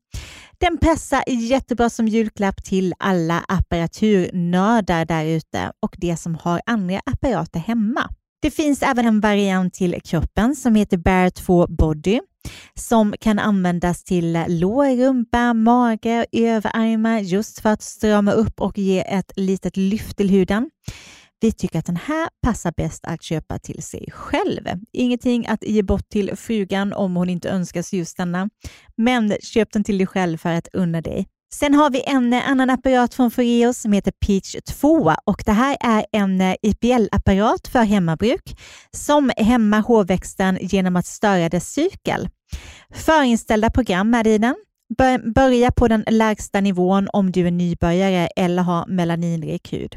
[0.58, 7.00] Den passar jättebra som julklapp till alla apparaturnördar där ute och de som har andra
[7.06, 8.10] apparater hemma.
[8.46, 12.20] Det finns även en variant till kroppen som heter Bear 2 Body
[12.74, 18.78] som kan användas till lår, rumpa, mage och överarmar just för att strama upp och
[18.78, 20.70] ge ett litet lyft till huden.
[21.40, 24.62] Vi tycker att den här passar bäst att köpa till sig själv.
[24.92, 28.48] Ingenting att ge bort till frugan om hon inte önskar sig just denna.
[28.96, 31.26] Men köp den till dig själv för att unna dig.
[31.54, 35.76] Sen har vi en annan apparat från Foreo som heter Peach 2 och det här
[35.80, 38.58] är en IPL-apparat för hemmabruk
[38.90, 42.28] som hämmar hårväxten genom att störa dess cykel.
[42.94, 44.54] Förinställda program är i den.
[45.34, 49.96] Börja på den lägsta nivån om du är nybörjare eller har melaninrik hud.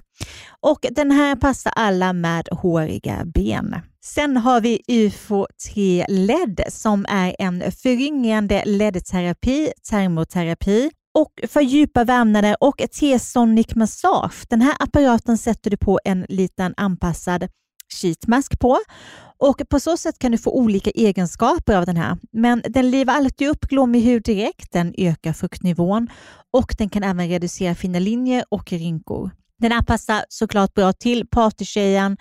[0.62, 3.76] Och den här passar alla med håriga ben.
[4.06, 12.04] Sen har vi UFO 3 LED som är en föryngrande LED-terapi, termoterapi och för djupa
[12.04, 14.46] vävnader och T-sonic massage.
[14.50, 17.48] Den här apparaten sätter du på en liten anpassad
[18.02, 18.80] sheetmask på
[19.38, 22.18] och på så sätt kan du få olika egenskaper av den här.
[22.32, 26.08] Men den livar alltid upp glåmig hud direkt, den ökar fuktnivån
[26.54, 29.32] och den kan även reducera fina linjer och rynkor.
[29.58, 32.18] Den här passar såklart bra till partytjejen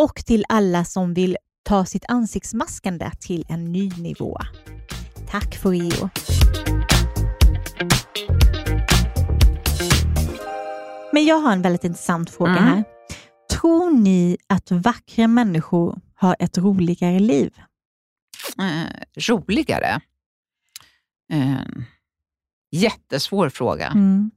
[0.00, 4.38] och till alla som vill ta sitt ansiktsmaskande till en ny nivå.
[5.30, 6.10] Tack Foreo!
[11.12, 12.64] Men jag har en väldigt intressant fråga Mm.
[12.64, 12.84] här.
[13.50, 17.58] Tror ni att vackra människor har ett roligare liv?
[18.58, 20.00] Eh, roligare?
[21.32, 21.60] Eh,
[22.70, 23.86] jättesvår fråga.
[23.86, 24.30] Mm.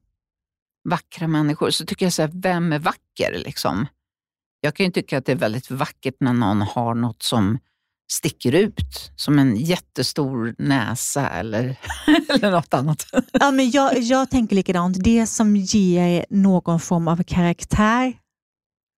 [0.90, 1.70] Vackra människor.
[1.70, 3.38] Så tycker jag så här, vem är vacker?
[3.46, 3.88] Liksom?
[4.62, 7.60] Jag kan ju tycka att det är väldigt vackert när någon har något som
[8.12, 11.80] sticker ut, som en jättestor näsa eller,
[12.30, 13.06] eller något annat.
[13.32, 14.98] Ja, men jag, jag tänker likadant.
[15.04, 18.14] Det som ger någon form av karaktär.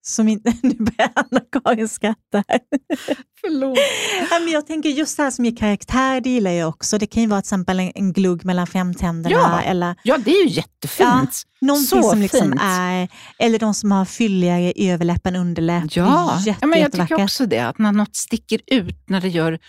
[0.06, 2.44] Som inte, nu börjar Anna-Karin skratta.
[2.48, 2.60] här.
[3.42, 3.78] Förlåt.
[4.32, 6.98] Ja, men jag tänker just det här som ger karaktär, det gillar jag också.
[6.98, 9.62] Det kan ju vara till exempel en, glugg mellan framtänderna Ja.
[9.62, 11.44] eller Ja, det är ju jättefint.
[11.62, 12.62] någonting Så som liksom fint.
[12.64, 13.08] är,
[13.40, 15.84] eller de som har fylligare överläpp än underläpp.
[15.96, 17.60] Ja, jätte, ja men jag tycker också det.
[17.60, 19.60] Att när något sticker ut, när det gör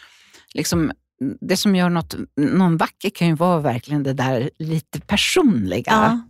[0.55, 0.93] liksom
[1.41, 6.21] det som gör något, någon vacker kan ju vara verkligen det där lite personliga Ja,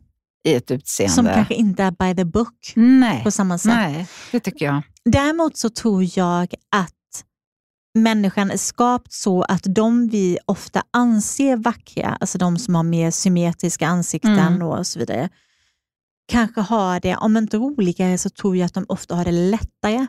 [0.45, 1.15] i ett utseende.
[1.15, 3.73] som kanske inte är by the book Nej, på samma sätt.
[3.75, 4.83] nej, det tycker jag.
[5.05, 6.91] Däremot så tror jag att
[7.99, 13.11] människan är skapt så att de vi ofta anser vackra, alltså de som har mer
[13.11, 14.63] symmetriska ansikten Mm.
[14.63, 15.29] och så vidare,
[16.29, 20.07] kanske har det, om inte roligare så tror jag att de ofta har det lättare.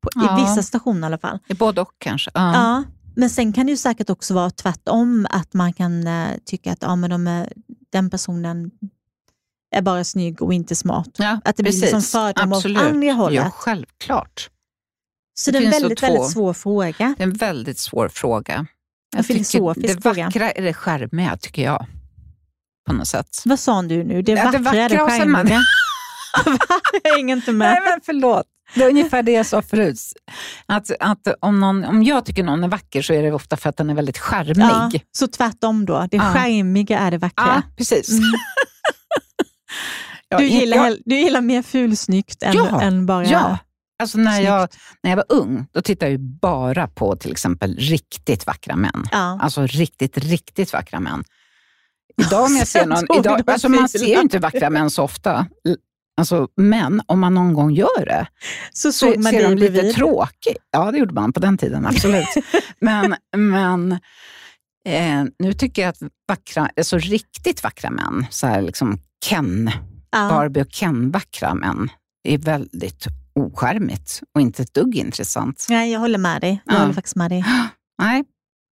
[0.00, 0.38] På, Ja.
[0.38, 1.38] I vissa stationer i alla fall.
[1.48, 2.30] I både och kanske.
[2.34, 2.52] Ja.
[2.54, 2.84] Ja,
[3.16, 6.82] men sen kan det ju säkert också vara tvärtom, att man kan eh, tycka att
[6.82, 7.52] ja, men de är,
[7.92, 8.70] den personen
[9.74, 11.08] är bara snygg och inte smart.
[11.16, 12.12] Ja, Att det blir liksom precis.
[12.12, 12.82] fördom åt Absolut.
[12.82, 13.44] andra hållet.
[13.44, 14.48] Ja, självklart.
[15.38, 17.14] så det det är en väldigt, två- väldigt svår fråga.
[17.18, 18.54] Det är en väldigt svår fråga.
[19.16, 20.24] En Jag det fråga.
[20.24, 21.86] vackra är det skärmiga, tycker jag.
[22.86, 23.42] På något sätt.
[23.44, 24.22] Vad sa du nu?
[24.22, 25.60] Det Ja, det vackra är det vackra skärmiga?
[27.02, 27.70] jag hänger inte med.
[27.70, 28.46] Nej, men förlåt.
[28.74, 29.98] Det är ungefär det jag sa förut.
[30.66, 33.68] Att, att om, någon, om jag tycker någon är vacker så är det ofta för
[33.68, 35.04] att den är väldigt Ja, charmig.
[35.12, 36.06] så tvärtom då.
[36.10, 36.22] Det Ja.
[36.22, 37.44] skärmiga är det vackra.
[37.56, 38.08] Ja, precis.
[38.10, 38.22] Mm.
[40.38, 43.24] Du, gillar, jag- du gillar mer fulsnyggt än, Ja, än bara...
[43.24, 43.58] Ja,
[43.98, 44.48] alltså när Snyggt.
[44.48, 44.68] jag,
[45.02, 49.04] när jag var ung, då tittade jag bara på till exempel riktigt vackra män.
[49.12, 49.38] Ja.
[49.42, 51.24] Alltså riktigt, riktigt vackra män.
[52.22, 55.46] Idag om jag ser någon, idag, alltså man ser ju inte vackra män så ofta.
[56.16, 58.26] Alltså, men om man någon gång gör det
[58.72, 62.26] Så så man ser de lite tråkiga Ja, det gjorde man på den tiden, absolut.
[62.80, 63.92] men men
[64.88, 65.98] eh, nu tycker jag att
[66.28, 69.70] vackra, alltså riktigt vackra män, så här liksom Ken,
[70.10, 70.28] Ja.
[70.28, 71.88] Barbie och Ken-vackra män,
[72.28, 75.66] är väldigt ocharmigt och inte ett dugg intressant.
[75.70, 76.62] Nej, jag håller med dig.
[76.64, 76.78] Jag Ja.
[76.80, 77.44] håller faktiskt med dig.
[78.02, 78.24] Nej,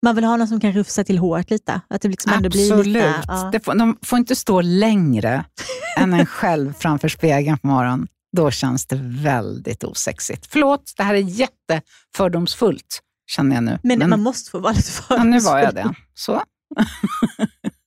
[0.05, 1.81] Man vill ha någon som kan rufsa till håret lite.
[1.89, 2.85] Att det liksom ändå blir absolut.
[2.87, 3.23] lite...
[3.27, 3.49] Ja.
[3.51, 5.45] Det får, de får inte stå längre
[5.97, 8.07] än en själv framför spegeln på morgonen.
[8.37, 10.47] Då känns det väldigt osexigt.
[10.49, 12.99] Förlåt, det här är jättefördomsfullt,
[13.31, 13.79] känner jag nu.
[13.83, 15.93] Men, man måste få vara lite för ja, nu var jag det.
[16.13, 16.41] Så.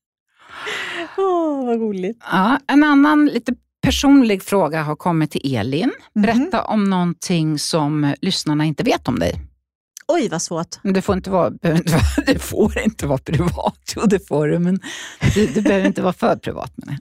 [1.16, 2.18] Åh, vad roligt.
[2.32, 5.92] Ja, en annan lite personlig fråga har kommit till Elin.
[6.14, 6.22] Mhm.
[6.22, 9.40] Berätta om någonting som lyssnarna inte vet om dig.
[10.08, 10.76] Oj, vad svårt.
[10.82, 11.50] Det får inte vara,
[12.26, 13.92] det får inte vara privat.
[13.96, 14.80] Jo, det får du, men
[15.34, 16.72] det, det behöver inte vara för privat.
[16.76, 16.98] Men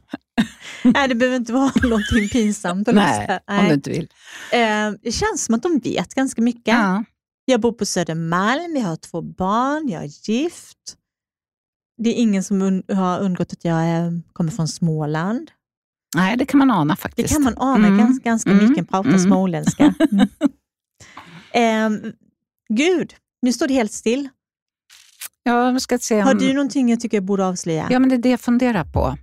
[0.83, 2.87] Nej, det behöver inte vara någonting pinsamt.
[2.87, 3.59] Nej, här.
[3.59, 4.07] om du inte vill.
[4.51, 6.73] Eh, det känns som att de vet ganska mycket.
[6.73, 7.03] Ja.
[7.45, 10.77] Jag bor på Södermalm, jag har två barn, jag är gift.
[11.97, 15.51] Det är ingen som un- har undgått att jag eh, kommer från Småland.
[16.15, 17.33] Nej, det kan man ana Det faktiskt.
[17.33, 19.19] kan man ana Mm, ganska, ganska mm, mycket, prata mm.
[19.19, 19.93] småländska.
[20.11, 20.27] Mm.
[21.53, 22.13] Ehm,
[22.69, 24.29] Gud, nu står det helt still.
[25.43, 26.27] Ja, ska se om...
[26.27, 27.87] Har du någonting jag tycker jag borde avslöja?
[27.89, 29.17] Ja, men det är det jag funderar på.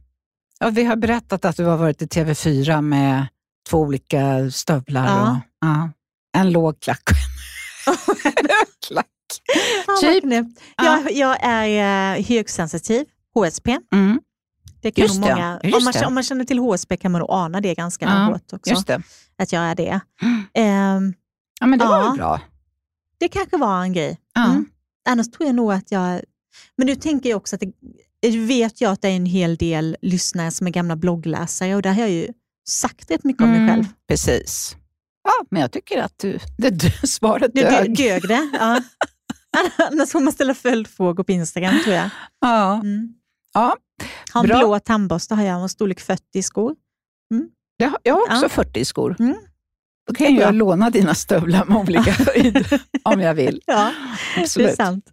[0.60, 3.26] Ja, vi har berättat att du har varit i TV4 med
[3.68, 5.06] två olika stövlar.
[5.06, 5.30] Ja.
[5.32, 5.90] Och, ja,
[6.38, 7.02] en låg klack
[8.08, 9.06] och en hög klack.
[10.00, 10.24] Typ.
[10.76, 13.78] Jag, jag är eh, högsensitiv, HSP.
[13.94, 14.20] Mm,
[14.82, 16.06] Det kan Just det, många, just om, man, det.
[16.06, 19.02] om man känner till HSP kan man nog ana det ganska Ja, hårt också, det.
[19.38, 20.00] att jag är det.
[20.22, 20.42] Mm.
[20.54, 21.14] Ehm,
[21.60, 22.08] Ja, men det var Ja.
[22.08, 22.40] väl bra.
[23.18, 24.18] det kanske var en grej.
[24.34, 24.44] Ja.
[24.50, 24.66] Mm.
[25.08, 26.20] Annars tror jag nog att jag...
[26.76, 27.72] Men nu tänker jag också att det,
[28.20, 31.82] jag vet jag att det är en hel del lyssnare som är gamla bloggläsare och
[31.82, 32.28] där har jag ju
[32.68, 33.84] sagt rätt mycket om mig Mm, själv.
[34.08, 34.76] Precis.
[35.24, 37.96] Ja, men jag tycker att du, det, svaret Det dög.
[37.96, 38.50] dö- dög det?
[38.52, 38.82] Ja.
[39.92, 42.10] Annars får man ställa följdfrågor på Instagram tror jag.
[42.40, 42.74] Ja.
[42.74, 43.14] Mm.
[43.54, 43.76] Ja,
[44.32, 44.58] Har en Bra.
[44.58, 46.74] blå tandborste har jag och storlek 40 skor.
[47.78, 48.48] det har- jag har också Ja.
[48.48, 49.16] 40 skor.
[49.18, 49.36] Mm.
[50.08, 53.62] Då kan jag låna dina stövlar med olika höjd om jag vill.
[53.66, 53.92] Ja,
[54.34, 54.76] det är Absolut.
[54.76, 55.04] sant.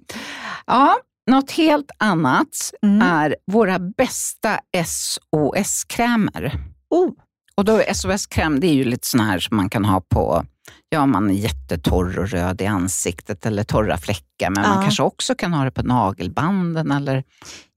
[0.65, 0.97] Ja,
[1.31, 3.01] något helt annat Mm.
[3.07, 6.59] är våra bästa SOS-krämer.
[6.89, 7.09] Oh,
[7.55, 10.45] Och då SOS-kräm, det är ju lite sån här som man kan ha på,
[10.89, 14.69] ja man är jättetorr och röd i ansiktet eller torra fläckar, men Ja.
[14.73, 17.23] man kanske också kan ha det på nagelbanden eller,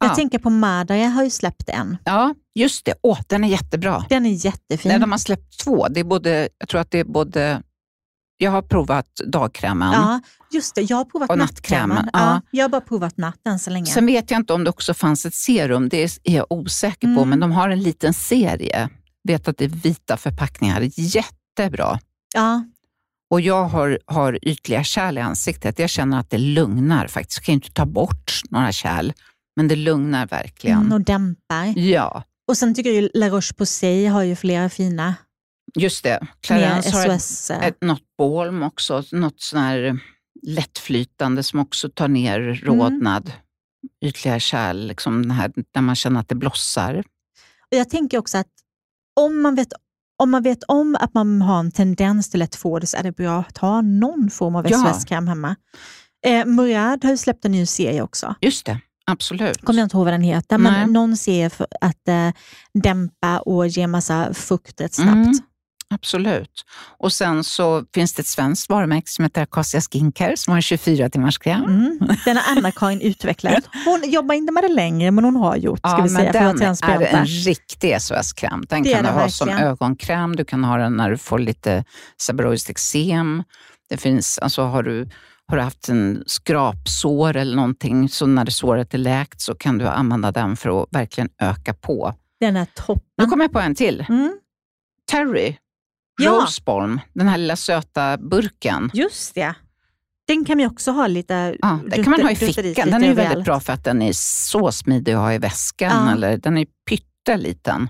[0.00, 0.14] jag Ja.
[0.14, 1.96] tänker på Madaya har ju släppt en.
[2.04, 4.04] ja just det, åh den är jättebra.
[4.08, 4.88] Den är jättefin.
[4.88, 7.62] Nej, de har släppt två, det är både, jag tror att det är både,
[8.36, 10.20] jag har provat dagkrämen, Ja,
[10.52, 10.82] just det.
[10.82, 11.88] Jag har provat Och nattkrämen.
[11.88, 12.40] nattkrämen, ja.
[12.50, 13.86] Jag har bara provat natten så länge.
[13.86, 17.20] Sen vet jag inte om det också fanns ett serum, det är jag osäker på,
[17.22, 17.28] Mm.
[17.28, 18.88] men de har en liten serie.
[19.28, 21.98] Vet att det är vita förpackningar, jättebra.
[22.34, 22.64] ja.
[23.30, 25.78] Och jag har, har ytliga kärl i ansiktet.
[25.78, 27.38] Jag känner att det lugnar faktiskt.
[27.38, 29.12] Jag kan ju inte ta bort några kärl,
[29.56, 30.80] men det lugnar verkligen.
[30.80, 31.78] Mm, och dämpar.
[31.78, 35.14] Ja, Och sen tycker jag ju La Roche-Posay har ju flera fina
[35.74, 36.26] just det.
[36.40, 39.98] Clarence har ett, eh, ett, något balm också, något sån här
[40.42, 43.32] lättflytande som också tar ner rodnad.
[44.04, 47.04] Ytliga kärl, liksom här, där man känner att det blossar.
[47.70, 48.46] Och jag tänker också att
[49.20, 49.72] om man, vet,
[50.20, 53.02] om man vet om att man har en tendens till att få det så är
[53.02, 54.78] det bra att ha någon form av Ja.
[54.92, 55.56] SOS-kräm hemma.
[56.26, 58.34] Eh, Murad har ju släppt en ny serie också.
[58.40, 59.64] Just det, absolut.
[59.64, 60.72] Kommer jag inte ihåg vad den heter, Nej.
[60.72, 62.28] men någon serie för att eh,
[62.82, 65.14] dämpa och ge massa fukt rätt snabbt.
[65.14, 65.38] Mm.
[65.94, 66.64] Absolut.
[66.98, 70.62] Och sen så finns det ett svenskt varumärke som heter Acacia Skincare som har en
[70.62, 71.64] 24 timmars kräm.
[71.64, 71.98] Mm.
[72.24, 73.64] Den har Anna-Karin utvecklat.
[73.84, 76.32] Hon jobbar inte med det längre, men hon har gjort, ska Ja, vi säga, men
[76.32, 78.64] för att den är en riktig SOS-kräm.
[78.68, 79.70] Den Det kan du den ha som verkligen.
[79.70, 81.84] ögonkräm, du kan ha den när du får lite
[82.22, 83.42] seborreiskt eksem.
[83.88, 85.08] Det finns, alltså har du,
[85.46, 89.78] har du haft en skrapsår eller någonting, så när det såret är läkt så kan
[89.78, 92.14] du använda den för att verkligen öka på.
[92.40, 93.30] Den är Nu toppen.
[93.30, 94.06] kommer jag på en till.
[94.08, 94.36] Mm.
[95.10, 95.56] Terry,
[96.24, 96.30] Ja.
[96.30, 98.90] Rosebalm, den här lilla söta burken.
[98.94, 99.54] Just det.
[100.26, 101.56] Den kan vi också ha lite...
[101.62, 102.90] Ja, den kan man ha i fickan.
[102.90, 106.06] Den är väldigt bra för att den är så smidig att ha i väskan.
[106.06, 106.12] Ja.
[106.12, 107.88] Eller, den är pytteliten.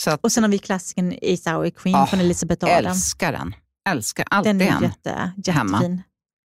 [0.00, 2.86] Så att, Och sen har vi klassikern Ace Hour Queen Ja, från Elizabeth Arden.
[2.86, 3.54] älskar den.
[3.88, 4.82] Älskar alltid Den är en.
[4.82, 5.76] jätte, hemma.
[5.76, 6.02] jättefin.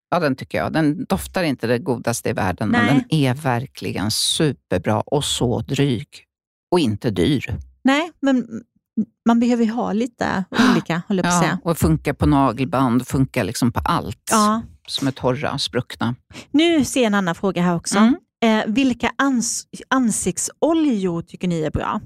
[0.09, 0.73] Ja, den tycker jag.
[0.73, 2.93] Den doftar inte det godaste i världen, men Nej.
[3.09, 6.07] den är verkligen superbra och så dryg.
[6.71, 7.55] Och inte dyr.
[7.83, 8.47] Nej, men
[9.27, 11.59] man behöver ju ha lite olika, håller jag på att Ja, säga.
[11.63, 14.61] och funkar på nagelband, funkar liksom på allt Ja.
[14.87, 16.15] som är torra och spruckna.
[16.51, 17.97] Nu ser jag en annan fråga här också.
[17.97, 18.15] Mm.
[18.43, 22.01] Eh, vilka ans ansiktsoljor tycker ni är bra?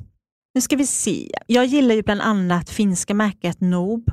[0.56, 1.32] Nu ska vi se.
[1.48, 4.10] Jag gillar ju bland annat finska märket Noob,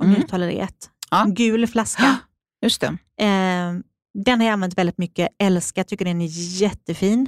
[0.00, 0.12] om Mm.
[0.14, 0.90] jag uttalar det rätt.
[1.10, 1.24] Ja.
[1.28, 2.16] Gul flaska.
[2.62, 2.86] Just det.
[3.24, 3.72] Eh,
[4.24, 6.28] den har jag använt väldigt mycket, älskar, tycker den är
[6.62, 7.26] jättefin.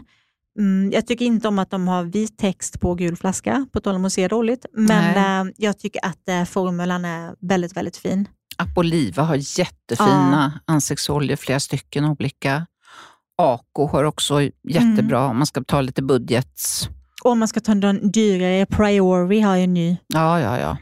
[0.59, 3.95] Mm, jag tycker inte om att de har vit text på gul flaska, på tal
[3.95, 8.29] om att se dåligt, men eh, jag tycker att eh, formulan är väldigt, väldigt fin.
[8.59, 12.67] Apoliva har jättefina ansiktsoljor, flera stycken olika.
[13.43, 15.31] Ako har också jättebra Mm.
[15.31, 16.61] om man ska ta lite budget.
[17.25, 20.77] Och om man ska ta den dyrare, Priori har ju en ny, Ja, ja, ja.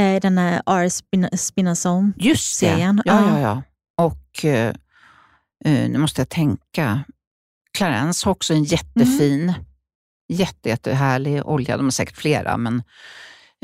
[0.00, 2.12] eh, den är R Spin- Spinazone.
[2.16, 2.66] Just det.
[2.66, 3.28] Ja, ja.
[3.28, 3.62] ja, ja.
[4.04, 4.74] Och eh,
[5.64, 7.00] nu måste jag tänka.
[7.76, 9.54] Clarence har också en jättefin, Mm.
[10.28, 11.76] jätte, jättehärlig olja.
[11.76, 12.82] De har säkert flera, men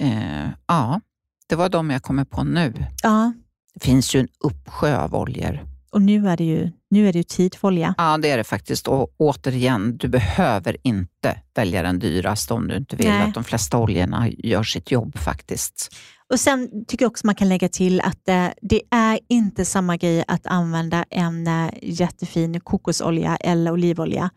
[0.01, 1.01] eh, ja,
[1.48, 2.87] det var de jag kommer på nu.
[3.03, 3.33] Ja,
[3.75, 5.66] Det finns ju en uppsjö av oljor.
[5.90, 7.94] och nu är det ju, nu är det ju tid för olja.
[7.98, 8.88] Ja, det är det faktiskt.
[8.88, 13.22] Och återigen, du behöver inte välja den dyraste om du inte vill Nej.
[13.22, 15.96] att de flesta oljorna gör sitt jobb faktiskt.
[16.33, 19.97] Och Sen tycker jag också man kan lägga till att eh, det är inte samma
[19.97, 24.31] grej att använda en eh, jättefin kokosolja eller olivolja.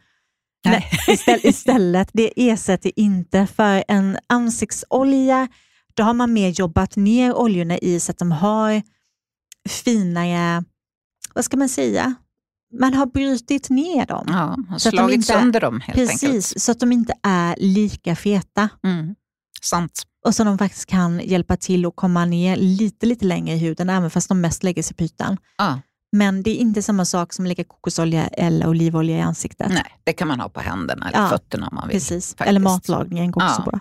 [0.66, 0.86] Nej.
[1.08, 5.48] Istället, istället, det ersätter inte för en ansiktsolja.
[5.94, 8.82] Då har man mer jobbat ner oljorna i så att de har
[9.70, 10.64] finare,
[11.36, 12.16] vad ska man säga,
[12.80, 14.26] man har brutit ner dem.
[14.28, 16.62] Ja, att de slagit inte- sönder dem helt Precis, enkelt.
[16.62, 18.70] så att de inte är lika feta.
[18.84, 19.16] Mm.
[19.66, 20.04] Sant.
[20.26, 23.90] Och så de faktiskt kan hjälpa till att komma ner lite, lite längre i huden,
[23.90, 25.38] även fast de mest lägger sig på ytan.
[25.58, 25.80] Ja.
[26.12, 29.70] Men det är inte samma sak som att lägga kokosolja eller olivolja i ansiktet.
[29.70, 31.96] Nej, det kan man ha på händerna eller Ja, fötterna om man vill.
[31.96, 32.30] Precis.
[32.30, 32.48] faktiskt.
[32.50, 33.72] Eller matlagningen går också Ja.
[33.72, 33.80] bra.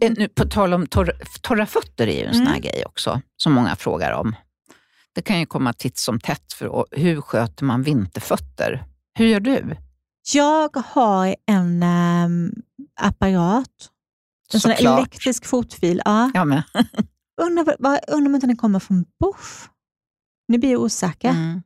[0.00, 1.12] Eh, Nu, på tal om torra,
[1.42, 2.60] torra fötter är ju en sån här Mm.
[2.62, 4.34] grej också, som många frågar om.
[5.14, 8.84] Det kan ju komma titt som tätt, för hur sköter man vinterfötter?
[9.18, 9.76] Hur gör du?
[10.34, 12.52] Jag har en ehm,
[13.00, 13.68] apparat,
[14.54, 16.02] en sån här elektrisk fotfil.
[16.04, 16.30] Ja.
[16.34, 16.62] Jag med.
[17.42, 19.68] Undrar, vad- undrar om inte den kommer från Bosch?
[20.48, 21.28] Nu blir jag osäker.
[21.30, 21.62] Mm.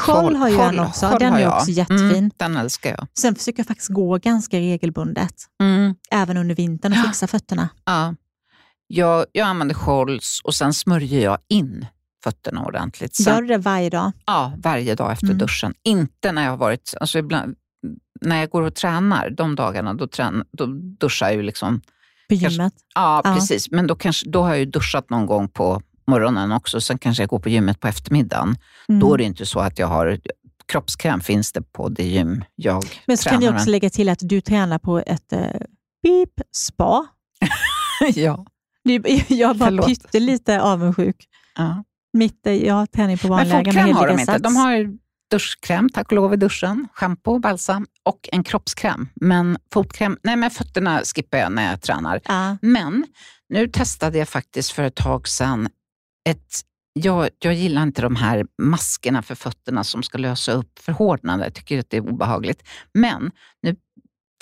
[0.00, 1.06] Scholl har ju en också.
[1.08, 2.10] Scholl Den är också jättefin.
[2.10, 3.06] Mm, den älskar jag.
[3.18, 5.94] Sen försöker jag faktiskt gå ganska regelbundet, Mm.
[6.10, 7.02] även under vintern, och Ja.
[7.02, 7.68] fixa fötterna.
[7.84, 8.14] Ja.
[8.86, 11.86] Jag, jag använder Scholls och sen smörjer jag in
[12.24, 13.16] fötterna ordentligt.
[13.16, 14.12] Sen, Gör du det varje dag?
[14.26, 15.38] Ja, varje dag efter Mm.
[15.38, 15.74] duschen.
[15.82, 17.54] Inte när jag har varit, alltså ibland,
[18.20, 20.66] när jag går och tränar, de dagarna, då, trän, då
[21.00, 21.80] duschar jag ju liksom.
[22.28, 22.72] På Kanske- gymmet?
[22.94, 23.34] Ja, Ja.
[23.34, 23.70] precis.
[23.70, 26.80] Men då, kanske, då har jag ju duschat någon gång på morgonen också.
[26.80, 28.56] Sen kanske jag går på gymmet på eftermiddagen.
[28.88, 29.00] Mm.
[29.00, 30.18] Då är det inte så att jag har,
[30.72, 33.60] kroppskräm finns det på det gym jag Men så tränar kan med.
[33.60, 35.38] också lägga till att du tränar på ett eh,
[36.02, 37.06] beep spa.
[38.14, 38.46] ja.
[39.28, 39.86] Jag är bara Förlåt.
[39.86, 41.16] pyttelite avundsjuk.
[41.56, 41.84] ja.
[42.12, 44.38] Mitt, eh, jag tränar ju på Men vanliga fotkräm har de inte.
[44.38, 44.98] De har
[45.32, 49.08] duschkräm, tack och lov i duschen, shampoo, balsam och en kroppskräm.
[49.14, 52.20] Men fotkräm, nej men fötterna skippar jag när jag tränar.
[52.24, 52.56] Ja.
[52.62, 53.04] Men
[53.48, 55.68] nu testade jag faktiskt för ett tag sedan
[56.28, 56.60] ett
[56.94, 61.44] jag, jag gillar inte de här maskerna för fötterna som ska lösa upp förhårdnader.
[61.44, 62.62] Jag tycker att det är obehagligt.
[62.94, 63.30] Men
[63.62, 63.76] nu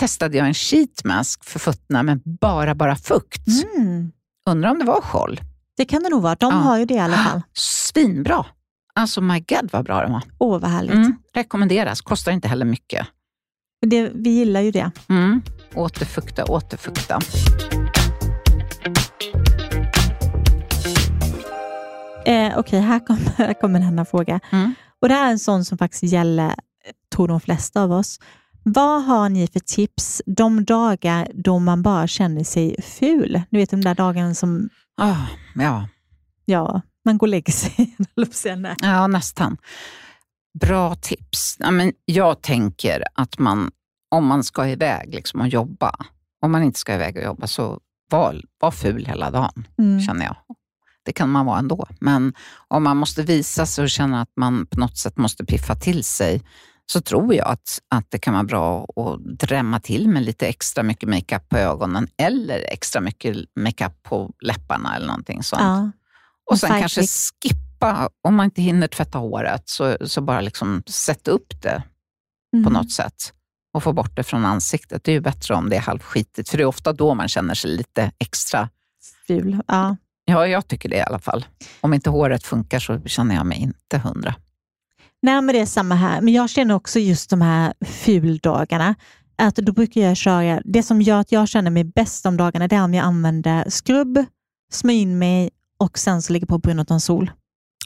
[0.01, 3.47] testade jag en sheet mask för fötterna med bara, bara fukt.
[3.77, 4.13] Mm.
[4.51, 5.41] Undrar om det var Scholl?
[5.77, 6.35] Det kan det nog vara.
[6.35, 6.59] De Ja.
[6.59, 7.43] har ju det i alla fall.
[7.53, 8.47] Svinbra!
[8.95, 10.23] Alltså my god vad bra de var.
[10.39, 10.95] Åh, vad härligt.
[10.95, 13.07] Mm, rekommenderas, kostar inte heller mycket.
[13.87, 14.91] Det, vi gillar ju det.
[15.09, 15.43] Mm.
[15.75, 17.19] Återfukta, återfukta.
[22.27, 24.41] Eh, Okej, här kommer, här kommer en annan fråga.
[24.51, 24.75] Mm.
[25.03, 26.55] Och Det här är en sån som faktiskt gäller,
[27.15, 28.19] tror de flesta av oss.
[28.63, 33.43] Vad har ni för tips de dagar då man bara känner sig ful?
[33.51, 34.69] Ni vet de där dagarna som
[35.01, 35.17] Ah,
[35.55, 35.89] ja.
[36.45, 37.97] ja, man går och lägger sig.
[38.83, 39.57] ja, nästan.
[40.61, 41.57] Bra tips.
[41.59, 43.71] Ja, men jag tänker att man,
[44.11, 45.93] om man ska iväg liksom och jobba,
[46.43, 47.81] om man inte ska iväg och jobba, så
[48.11, 50.01] var, var ful hela dagen, Mm.
[50.01, 50.37] känner jag.
[51.05, 51.87] Det kan man vara ändå.
[52.01, 52.35] Men
[52.69, 56.05] om man måste visa sig och känna att man på något sätt måste piffa till
[56.05, 56.43] sig,
[56.93, 60.83] så tror jag att, att det kan vara bra att drämma till med lite extra
[60.83, 65.63] mycket makeup på ögonen eller extra mycket makeup på läpparna eller någonting sånt.
[65.63, 65.91] Ja.
[66.51, 67.03] Och sen Fight kanske
[67.43, 71.83] skippa, om man inte hinner tvätta håret, så, så bara liksom sätta upp det
[72.53, 72.73] på Mm.
[72.73, 73.33] något sätt
[73.75, 75.05] och få bort det från ansiktet.
[75.05, 77.55] Det är ju bättre om det är halvskitigt, för det är ofta då man känner
[77.55, 78.69] sig lite extra...
[79.27, 79.63] Ful.
[79.67, 79.97] Ja.
[80.25, 81.45] Ja, jag tycker det i alla fall.
[81.81, 84.35] Om inte håret funkar så känner jag mig inte hundra.
[85.23, 86.21] Nej, men det är samma här.
[86.21, 88.95] Men jag känner också just de här fuldagarna.
[89.39, 92.69] Att då brukar jag köra, det som gör att jag känner mig bäst de dagarna,
[92.69, 94.25] det är om jag använder skrubb,
[94.73, 97.31] smörjer in mig och sen så ligger på brun utan sol.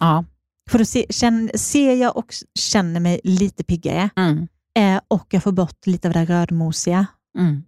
[0.01, 0.24] Ja.
[0.70, 4.49] För då se, känner, ser jag och känner mig lite piggare Mm.
[4.78, 7.07] eh, och jag får bort lite av det rödmosiga.
[7.38, 7.62] Mm.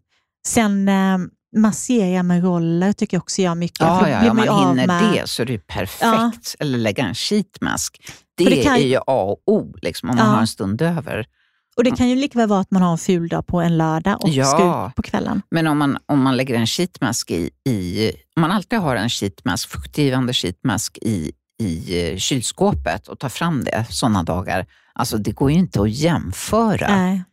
[0.47, 1.19] Sen eh,
[1.57, 3.81] massera med roller tycker jag också gör mycket.
[3.81, 6.03] Ja, ja, om man hinner med- det så är det perfekt.
[6.03, 6.33] Ja.
[6.59, 8.03] Eller lägga en sheetmask.
[8.37, 10.33] Det, det kan- är ju A och O liksom, om man Ja.
[10.33, 11.27] har en stund över.
[11.77, 13.79] Och Det kan ju lika väl vara att man har en ful dag på en
[13.79, 14.45] lördag och Ja.
[14.45, 15.43] ska ut på kvällen.
[15.51, 18.11] Men om man, om man lägger en sheetmask i, i...
[18.37, 23.65] Om man alltid har en sheetmask, fuktgivande sheetmask i, i eh, kylskåpet och tar fram
[23.65, 27.25] det sådana dagar, alltså det går ju inte att jämföra Nej.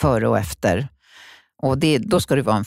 [0.00, 0.88] före och efter.
[1.62, 2.64] Och det, då ska det vara en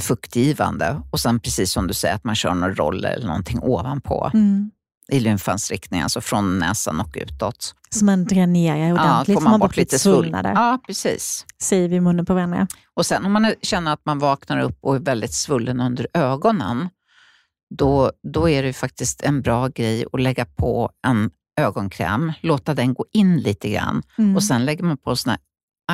[0.00, 4.30] fuktgivande och sen precis som du säger att man kör någon roller eller någonting ovanpå
[4.34, 4.70] Mm.
[5.12, 7.74] I lymfans riktning, alltså från näsan och utåt.
[7.90, 10.52] Så man dränerar ordentligt, får får man bort lite svullnader.
[10.52, 11.46] Ja, precis.
[11.62, 12.66] Säger vi i munnen på varandra.
[12.94, 16.88] Och sen om man känner att man vaknar upp och är väldigt svullen under ögonen,
[17.78, 22.94] då, då är det faktiskt en bra grej att lägga på en ögonkräm, låta den
[22.94, 24.36] gå in lite grann Mm.
[24.36, 25.40] och sen lägger man på sån här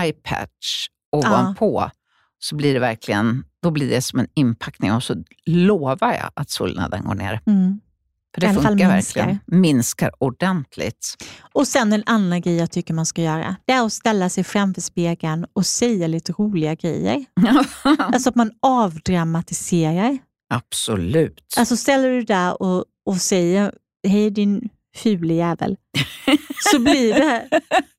[0.04, 1.90] eye patch ovanpå.
[2.38, 5.14] Så blir det verkligen, då blir det som en inpackning och så
[5.46, 7.40] lovar jag att svullnaden går ner.
[7.46, 7.80] Mm.
[8.34, 9.20] För det I alla fall funkar minskar.
[9.26, 9.60] verkligen.
[9.60, 11.16] Minskar ordentligt.
[11.52, 14.44] Och sen en annan grej jag tycker man ska göra, det är att ställa sig
[14.44, 17.24] framför spegeln och säga lite roliga grejer.
[17.98, 20.18] Alltså att man avdramatiserar.
[20.54, 21.54] Absolut.
[21.56, 23.72] Alltså ställer du där och, och säger,
[24.08, 25.76] hej din fule jävel,
[26.72, 27.48] så blir det,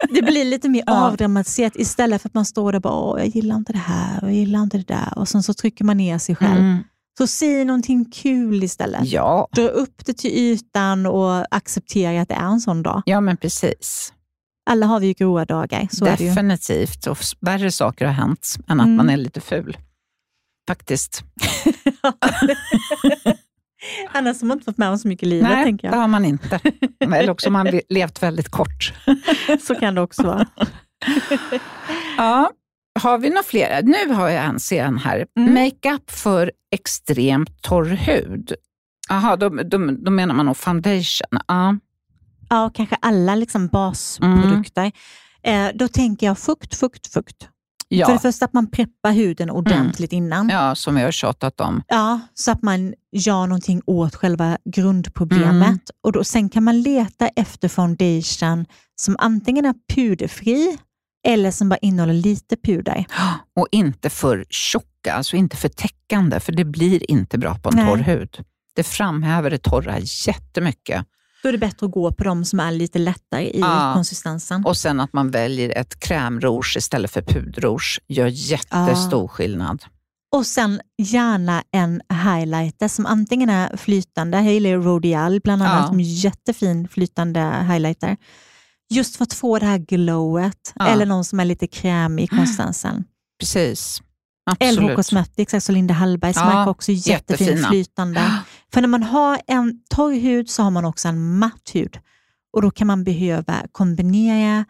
[0.09, 1.07] det blir lite mer Ja.
[1.07, 4.23] avdramatiserat istället för att man står där och bara, Åh, jag gillar inte det här
[4.23, 6.59] och jag gillar inte det där och sen så trycker man ner sig själv.
[6.59, 6.83] Mm.
[7.19, 9.01] Så säg någonting kul istället.
[9.05, 13.01] Ja, Dra upp det till ytan och acceptera att det är en sån dag.
[13.05, 14.13] ja, men precis.
[14.69, 16.11] Alla har vi ju goda dagar, så det.
[16.15, 17.07] Definitivt.
[17.07, 18.97] Och värre saker har hänt än att Mm.
[18.97, 19.77] man är lite ful.
[20.67, 21.23] Faktiskt.
[24.11, 26.01] Annars har man inte fått med om så mycket i livet, Nej, tänker det jag.
[26.01, 26.59] har man inte.
[26.99, 28.93] Eller också har man le- levt väldigt kort.
[29.67, 30.47] Så kan det också vara.
[32.17, 32.51] Ja.
[32.99, 33.81] Har vi några fler?
[33.83, 35.25] Nu har jag en scen här.
[35.37, 35.53] Mm.
[35.53, 38.53] Makeup för extremt torr hud.
[39.09, 41.39] Jaha, då, då, då menar man nog foundation.
[41.47, 41.75] Ja.
[42.49, 44.91] Ja, och kanske alla liksom basprodukter.
[45.43, 47.41] Eh, då tänker jag fukt, fukt, fukt.
[47.89, 48.19] För det Ja.
[48.19, 50.49] första att man preppar huden ordentligt innan.
[50.49, 51.83] ja, som vi har tjatat om.
[51.87, 55.67] Ja, så att man gör någonting åt själva grundproblemet.
[55.67, 55.79] Mm.
[56.03, 58.65] Och då, sen kan man leta efter foundation
[58.95, 60.77] som antingen är puderfri
[61.27, 63.05] eller som bara innehåller lite puder.
[63.55, 67.75] Och inte för tjocka, alltså inte för täckande, för det blir inte bra på en
[67.75, 67.85] Nej.
[67.87, 68.43] torr hud.
[68.75, 71.05] Det framhäver det torra jättemycket.
[71.43, 73.91] Då är det bättre att gå på de som är lite lättare i Ja.
[73.95, 74.65] konsistensen.
[74.65, 79.83] Och sen att man väljer ett krämrouge istället för pudrouge gör jättestor skillnad.
[80.31, 85.87] Och sen gärna en highlighter som antingen är flytande, jag ju Rodial bland annat, Ja.
[85.87, 88.17] som är jättefin flytande highlighter.
[88.89, 90.87] Just för att få det här glowet, Ja.
[90.87, 93.03] eller någon som är lite krämig i konsistensen.
[93.39, 94.01] Precis.
[94.51, 94.95] LH Absolut.
[94.95, 97.69] Cosmetics, alltså Linda Hallbergs Ja, märke, också jättefin jättefina.
[97.69, 98.31] flytande.
[98.73, 101.99] För när man har en torr hud så har man också en matt hud.
[102.53, 104.65] Och Då kan man behöva kombinera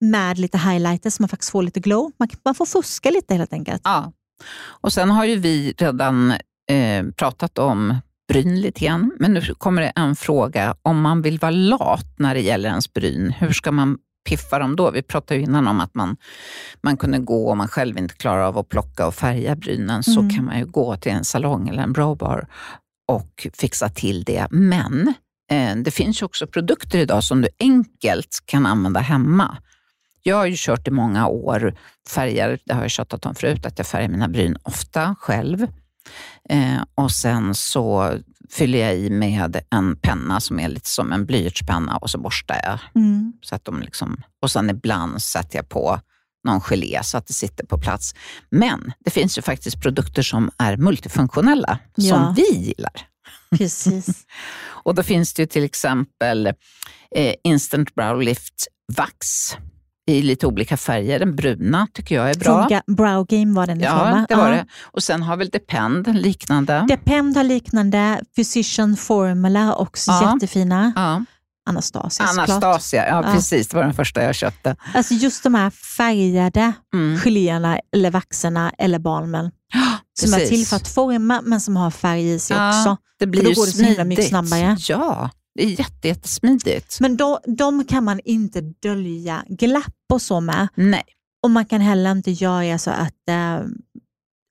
[0.00, 2.12] med lite highlighter så man faktiskt får lite glow.
[2.18, 3.82] Man, man får fuska lite helt enkelt.
[3.84, 4.12] Ja.
[4.66, 6.30] Och sen har ju vi redan
[6.70, 7.94] eh, pratat om
[8.28, 10.76] bryn lite grann, men nu kommer det en fråga.
[10.82, 13.98] Om man vill vara lat när det gäller ens bryn, hur ska man
[14.28, 14.90] piffa dem då?
[14.90, 16.16] Vi pratade ju innan om att man,
[16.82, 20.20] man kunde gå om man själv inte klarar av att plocka och färga brynen, så
[20.20, 20.34] Mm.
[20.34, 22.46] kan man ju gå till en salong eller en browbar
[23.08, 24.46] och fixa till det.
[24.50, 25.14] Men
[25.50, 29.56] eh, det finns ju också produkter idag som du enkelt kan använda hemma.
[30.22, 31.74] Jag har ju kört i många år
[32.08, 35.66] färger, det har jag tjatat om förut, att jag färgar mina bryn ofta själv.
[36.48, 38.14] Eh, och sen så
[38.50, 42.60] fyller jag i med en penna som är lite som en blyertspenna och så borstar
[42.62, 42.78] jag.
[43.02, 43.32] Mm.
[43.40, 46.00] Så att de liksom, och sen ibland sätter jag på
[46.46, 48.14] någon gelé så att det sitter på plats.
[48.50, 52.14] Men det finns ju faktiskt produkter som är multifunktionella, Ja.
[52.14, 52.92] som vi gillar.
[53.58, 54.26] Precis.
[54.84, 56.46] Och då finns det ju till exempel
[57.16, 59.56] eh, Instant Brow Lift Vax
[60.06, 61.18] i lite olika färger.
[61.18, 62.68] Den bruna tycker jag är bra.
[62.68, 64.54] Från Brow Game var den ifrån Ja, det var Ja.
[64.56, 64.66] det.
[64.82, 66.84] Och sen har väl Depend liknande.
[66.88, 70.32] Depend har liknande, Physician Formula också Ja.
[70.34, 70.92] jättefina.
[70.96, 71.24] ja.
[71.66, 72.26] Anastasia.
[72.26, 73.32] Anastasia, ja, Ja.
[73.34, 73.68] precis.
[73.68, 74.76] Det var den första jag köpte.
[74.94, 77.16] Alltså just de här färgade Mm.
[77.24, 79.50] geléerna eller vaxerna eller balmen
[80.20, 80.48] som är Precis.
[80.50, 82.96] till för att forma men som har färg i sig också.
[83.18, 84.76] Det blir då ju går det så himla mycket snabbare.
[84.88, 86.96] Ja, det är jätte, jättesmidigt.
[87.00, 90.68] Men då, de kan man inte dölja glapp och så med.
[90.74, 91.02] Nej,
[91.42, 93.54] Och man kan heller inte göra så att eh,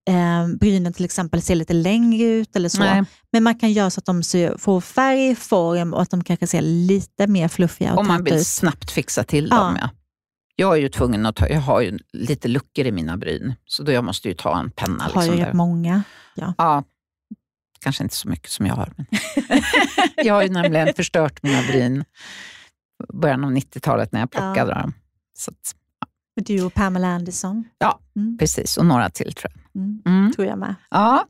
[0.10, 2.80] eh, brynen till exempel ser lite längre ut eller så.
[2.80, 3.04] nej.
[3.32, 6.48] Men man kan göra så att de ser, får färg, form och att de kanske
[6.48, 8.48] ser lite mer fluffiga och om man vill ut.
[8.48, 9.58] snabbt fixa till Ja.
[9.58, 9.78] dem.
[9.82, 9.90] Ja.
[10.56, 13.84] Jag är ju tvungen att ta, jag har ju lite luckor i mina bryn, så
[13.84, 15.04] då jag måste ju ta en penna.
[15.04, 15.54] Har Liksom rätt där.
[15.54, 16.04] många.
[16.36, 16.84] Ja,
[17.84, 18.94] kanske inte så mycket som jag har.
[18.96, 19.06] Men
[20.26, 24.94] jag har ju nämligen förstört mina bryn i början av 90-talet när jag plockade dem.
[25.38, 25.76] Så att,
[26.46, 27.64] Du och Pamela Anderson.
[27.78, 28.00] Ja.
[28.16, 29.82] Mm, precis, och några till tror jag.
[29.82, 30.34] mm, Mm.
[30.34, 30.76] tror jag med.
[30.90, 31.28] Ja,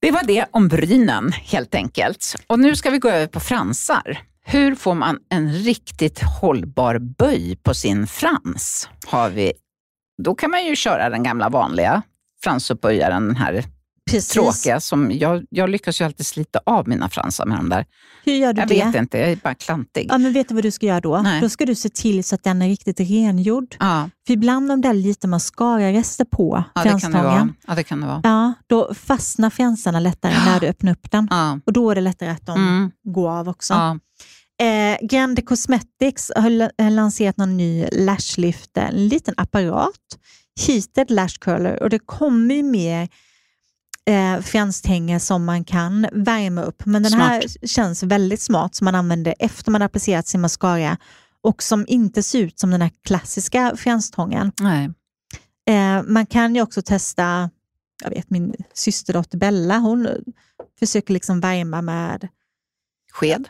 [0.00, 2.34] det var det om brynen helt enkelt.
[2.46, 4.18] Och nu ska vi gå över på fransar.
[4.46, 8.88] Hur får man en riktigt hållbar böj på sin frans?
[9.06, 9.52] Har vi,
[10.22, 12.02] då kan man ju köra den gamla vanliga
[12.44, 13.64] fransuppböjaren, den här
[14.10, 14.28] Precis.
[14.32, 14.80] tråkiga.
[14.80, 17.86] Som jag, jag lyckas ju alltid slita av mina fransar med de där.
[18.24, 18.74] Hur gör du Jag det?
[18.84, 20.06] vet inte, jag är bara klantig.
[20.10, 21.20] Ja, men vet du vad du ska göra då?
[21.22, 21.40] Nej.
[21.40, 23.76] Då ska du se till så att den är riktigt rengjord.
[23.80, 27.22] Ja, För ibland om det är lite mascararester på ja, det kan det vara.
[27.30, 28.20] franstången, Ja, det kan det vara.
[28.24, 31.28] ja, då fastnar fransarna lättare när du öppnar upp den.
[31.30, 33.74] Ja, Och då är det lättare att de mm, går av också.
[33.74, 33.98] ja.
[34.62, 39.90] Eh, Grande Cosmetics har har lanserat någon ny lashlift, en liten apparat,
[40.66, 43.08] heated lash curler och det kommer ju mer
[44.10, 46.86] eh, franstänger som man kan värma upp.
[46.86, 50.96] Men den här känns väldigt smart som man använder efter man applicerat sin mascara
[51.42, 54.52] och som inte ser ut som den här klassiska franstången.
[54.60, 54.90] Nej.
[55.70, 57.50] Eh, man kan ju också testa,
[58.02, 60.08] jag vet min systerdotter Bella, hon
[60.78, 62.28] försöker liksom värma med
[63.12, 63.48] Sked?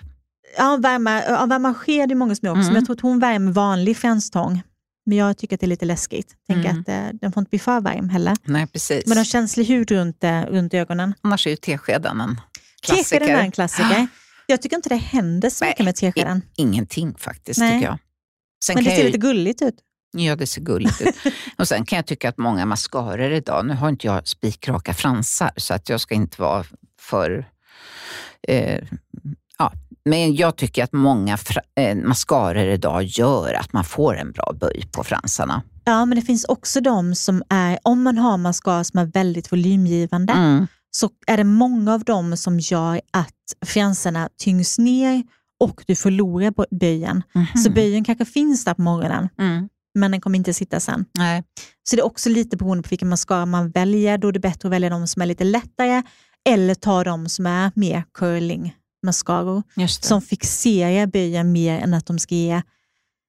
[0.56, 2.72] Ja, värma, ja, värma sked är många som gör också, Mm.
[2.72, 4.62] men jag tror att hon värmer vanlig franstång.
[5.06, 6.34] Men jag tycker att det är lite läskigt.
[6.48, 6.80] Tänker Mm.
[6.80, 8.36] att eh, den får inte bli för varm heller.
[8.44, 9.06] Nej, precis.
[9.06, 11.14] Men har känslig hud runt, eh, runt ögonen.
[11.20, 12.40] Annars är ju teskeden en
[12.82, 13.18] klassiker.
[13.18, 14.06] Teskeden är en klassiker.
[14.46, 16.42] Jag tycker inte det händer så Nej, mycket med teskeden.
[16.56, 17.72] Ingenting faktiskt, Nej.
[17.72, 17.98] tycker jag.
[18.64, 19.74] Sen Men det ser jag, lite gulligt ut.
[20.16, 21.14] Ja, det ser gulligt ut.
[21.58, 25.50] och sen kan jag tycka att många mascaror idag, nu har inte jag spikraka fransar,
[25.56, 26.64] så att jag ska inte vara
[27.00, 27.46] för...
[28.48, 28.84] Eh,
[29.58, 29.72] ja.
[30.04, 31.38] Men jag tycker att många
[31.80, 35.62] eh, mascaror idag gör att man får en bra böj på fransarna.
[35.84, 39.52] Ja, men det finns också de som är, om man har mascara som är väldigt
[39.52, 40.66] volymgivande, Mm.
[40.90, 45.22] så är det många av dem som gör att fransarna tyngs ner
[45.60, 47.22] och du förlorar böjen.
[47.34, 47.46] Mhm.
[47.62, 49.68] Så böjen kanske finns där på morgonen, Mm.
[49.94, 51.04] men den kommer inte sitta sen.
[51.18, 51.42] Nej.
[51.90, 54.18] Så det är också lite beroende på vilken mascara man väljer.
[54.18, 56.02] Då är det bättre att välja de som är lite lättare
[56.48, 58.74] eller ta de som är mer curling
[59.04, 62.62] mascaror som fixerar böjen mer än att de ska ge,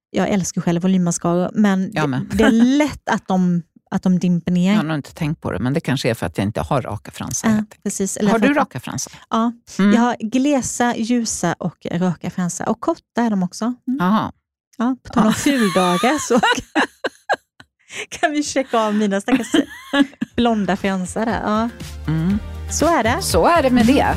[0.10, 2.00] jag älskar själv volymmascaror, men det,
[2.44, 3.62] är lätt att de,
[3.92, 4.72] att de dimper ner.
[4.72, 6.62] Jag har nog inte tänkt på det, men det kanske är för att jag inte
[6.62, 7.50] har raka fransar.
[7.50, 7.84] Enkelt.
[7.84, 8.18] precis.
[8.32, 9.14] Har du att- raka fransar?
[9.30, 9.94] Ja, Mm.
[9.94, 12.70] jag har glesa, ljusa och raka fransar.
[12.70, 13.66] Och korta är de också.
[13.66, 13.98] Mm.
[14.00, 14.32] Jaha.
[14.78, 15.34] Ja, på tal om Ja.
[15.34, 16.40] fuldagar så
[18.10, 19.52] kan vi checka av mina stackars
[20.36, 21.42] blonda fransar där.
[21.44, 21.70] Ja,
[22.08, 22.38] Mm.
[22.72, 23.22] så är det.
[23.22, 24.16] Så är det med det.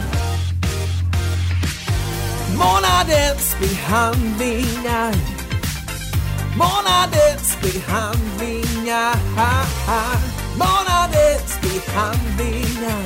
[2.59, 5.15] Månadens behandlingar
[6.57, 9.15] Månadens behandlingar
[10.59, 13.05] Månadens behandlingar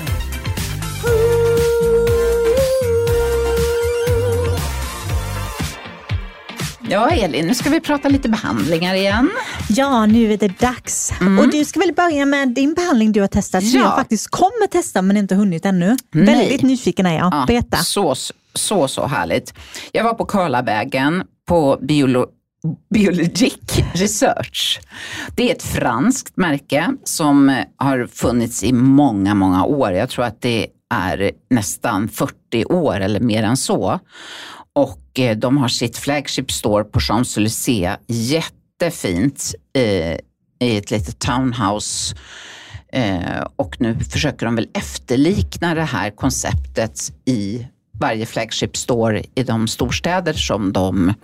[6.89, 9.31] Ja, Elin, nu ska vi prata lite behandlingar igen.
[9.69, 11.13] Ja, nu är det dags.
[11.21, 11.39] Mm.
[11.39, 13.85] Och Du ska väl börja med din behandling du har testat som Ja.
[13.87, 15.97] jag faktiskt kommer testa men inte hunnit ännu.
[16.11, 16.27] Nej.
[16.27, 17.27] Väldigt nyfiken är jag.
[17.35, 17.77] Ja, Berätta.
[17.77, 18.15] Så,
[18.55, 19.55] så, så härligt.
[19.93, 22.27] Jag var på Karlavägen på Biolo
[22.95, 23.59] Biologic
[23.95, 24.81] Research.
[25.37, 29.93] Det är ett franskt märke som eh, har funnits i många, många år.
[29.93, 34.01] Jag tror att det är nästan 40 år eller mer än så.
[34.73, 37.97] och eh, de har sitt flagship store på Champs-Élysées.
[38.07, 40.17] Jättefint eh,
[40.61, 42.17] i ett litet townhouse.
[43.57, 49.68] Och nu försöker de väl efterlikna det här konceptet i varje flagship står i de
[49.68, 51.14] storstäder som de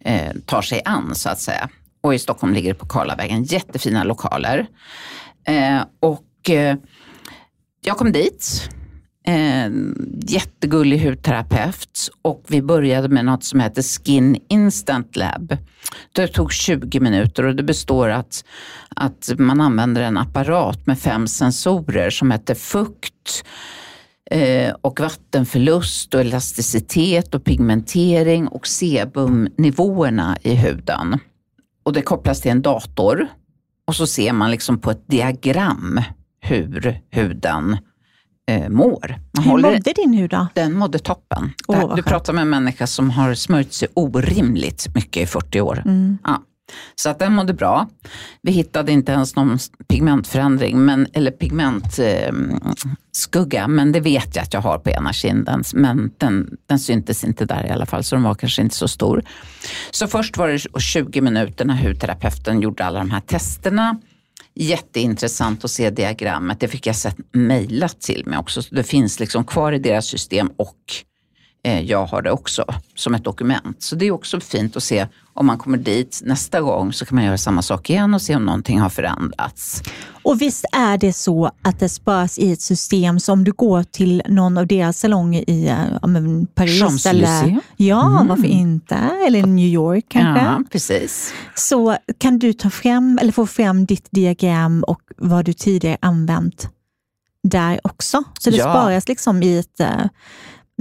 [0.00, 1.68] eh, tar sig an så att säga.
[2.00, 3.44] Och i Stockholm ligger det på Karlavägen.
[3.44, 4.66] Jättefina lokaler.
[5.44, 6.76] Eh, och eh,
[7.84, 8.70] jag kom dit.
[9.26, 9.70] Eh,
[10.28, 15.56] jättegullig hudterapeut och vi började med något som heter Skin Instant Lab.
[16.12, 18.44] Det tog 20 minuter och det består att,
[18.96, 23.44] att man använder en apparat med fem sensorer som heter fukt,
[24.80, 31.18] och vattenförlust och elasticitet och pigmentering och sebumnivåerna i huden.
[31.82, 33.26] Och det kopplas till en dator
[33.86, 36.00] och så ser man liksom på ett diagram
[36.40, 37.76] hur huden
[38.50, 39.18] eh, mår.
[39.36, 40.46] Man Hur håller- mådde din hud då?
[40.54, 41.50] den mådde toppen.
[41.72, 45.60] Här- vad du pratar med en människa som har smörjt sig orimligt mycket i 40
[45.60, 45.82] år.
[45.84, 46.18] Mm.
[46.24, 46.42] Ja.
[46.94, 47.88] Så att den mådde bra.
[48.42, 49.58] Vi hittade inte ens någon
[49.88, 55.64] pigmentförändring, men, eller pigmentskugga, eh, men det vet jag att jag har på ena kinden.
[55.74, 58.88] Men den, den syntes inte där i alla fall, så den var kanske inte så
[58.88, 59.24] stor.
[59.90, 64.00] Så först var det 20 minuter när hudterapeuten gjorde alla de här testerna.
[64.54, 66.60] Jätteintressant att se diagrammet.
[66.60, 68.62] Det fick jag sett mejlat till mig också.
[68.62, 70.76] Så det finns liksom kvar i deras system och
[71.62, 73.82] jag har det också som ett dokument.
[73.82, 77.14] Så det är också fint att se om man kommer dit nästa gång så kan
[77.16, 79.82] man göra samma sak igen och se om någonting har förändrats.
[80.22, 83.82] Och visst är det så att det sparas i ett system, så om du går
[83.82, 88.26] till någon av deras salonger i eh, men Paris eller ja, Mm.
[88.28, 88.94] varför inte?
[89.26, 90.44] Eller New York kanske.
[90.44, 91.32] Ja, precis.
[91.54, 96.68] Så kan du ta fram eller få fram ditt diagram och vad du tidigare använt
[97.42, 98.22] där också.
[98.40, 98.64] Så det Ja.
[98.64, 100.04] sparas liksom i ett eh,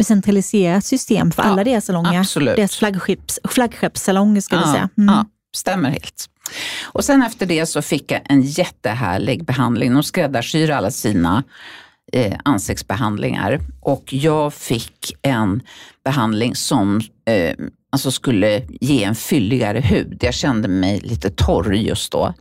[0.03, 2.19] centraliserat system för Ja, alla deras salonger.
[2.19, 2.55] absolut.
[2.55, 4.89] Deras flaggskipps, flaggskeppssalonger ska vi säga.
[4.97, 5.15] Mm.
[5.15, 5.25] Ja,
[5.55, 6.29] stämmer helt.
[6.85, 9.93] Och sen efter det så fick jag en jättehärlig behandling.
[9.93, 11.43] De skräddarsyr alla sina
[12.13, 15.61] eh, ansiktsbehandlingar och jag fick en
[16.03, 17.55] behandling som eh,
[17.91, 20.17] alltså skulle ge en fylligare hud.
[20.21, 22.33] Jag kände mig lite torr just då.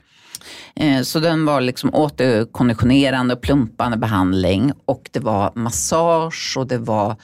[0.74, 6.78] Eh, Så den var liksom återkonditionerande och plumpande behandling och det var massage och det
[6.78, 7.16] var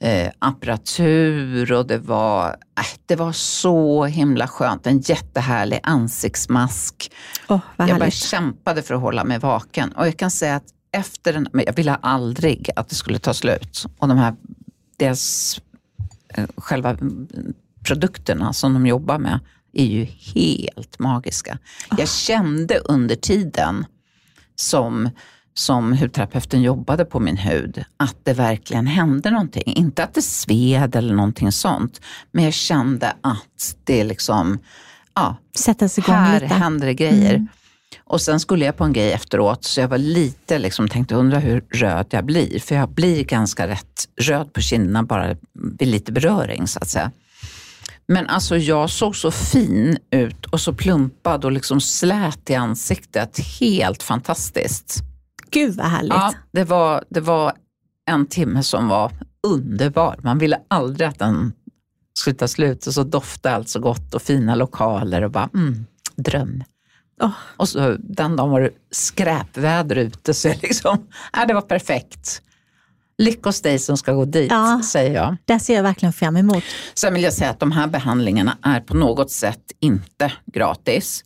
[0.00, 4.86] eh, apparatur och det var, äh, det var så himla skönt.
[4.86, 7.12] En jättehärlig ansiktsmask.
[7.76, 11.32] Vad jag bara kämpade för att hålla mig vaken och jag kan säga att efter
[11.32, 13.86] den, men jag ville aldrig att det skulle ta slut.
[13.98, 14.34] Och de här,
[14.96, 15.60] deras
[16.28, 17.28] eh, själva mm,
[17.84, 19.40] produkterna som de jobbar med
[19.74, 21.58] är ju helt magiska.
[21.98, 23.86] Jag kände under tiden
[24.56, 25.10] som,
[25.54, 29.74] som hudterapeuten jobbade på min hud att det verkligen hände någonting.
[29.76, 32.00] Inte att det sved eller någonting sånt,
[32.32, 34.58] men jag kände att det liksom,
[35.14, 36.54] ja, Sättas igång här lite.
[36.54, 37.34] händer det grejer.
[37.34, 37.48] Mm.
[38.04, 41.38] Och sen skulle jag på en grej efteråt, så jag var lite liksom, tänkte undra
[41.38, 42.60] hur röd jag blir.
[42.60, 45.36] För jag blir ganska rätt röd på kinderna bara
[45.78, 47.10] vid lite beröring så att säga.
[48.06, 53.38] Men alltså jag såg så fin ut och så plumpad och liksom slät i ansiktet.
[53.60, 55.02] Helt fantastiskt.
[55.50, 56.12] Gud vad härligt.
[56.12, 57.52] Ja, det var, det var
[58.06, 59.12] en timme som var
[59.46, 60.20] underbar.
[60.22, 61.52] Man ville aldrig att den
[62.18, 65.86] skulle ta slut och så doftade allt så gott och fina lokaler och bara mm,
[66.16, 66.64] dröm.
[67.22, 67.30] Åh.
[67.56, 72.42] Och så den dagen var det skräpväder ute så jag liksom, äh, det var perfekt.
[73.18, 74.82] Lycka hos dig som ska gå dit, Ja.
[74.84, 75.36] säger jag.
[75.44, 76.64] Där ser jag verkligen fram emot.
[76.94, 81.24] Sen vill jag säga att de här behandlingarna är på något sätt inte gratis,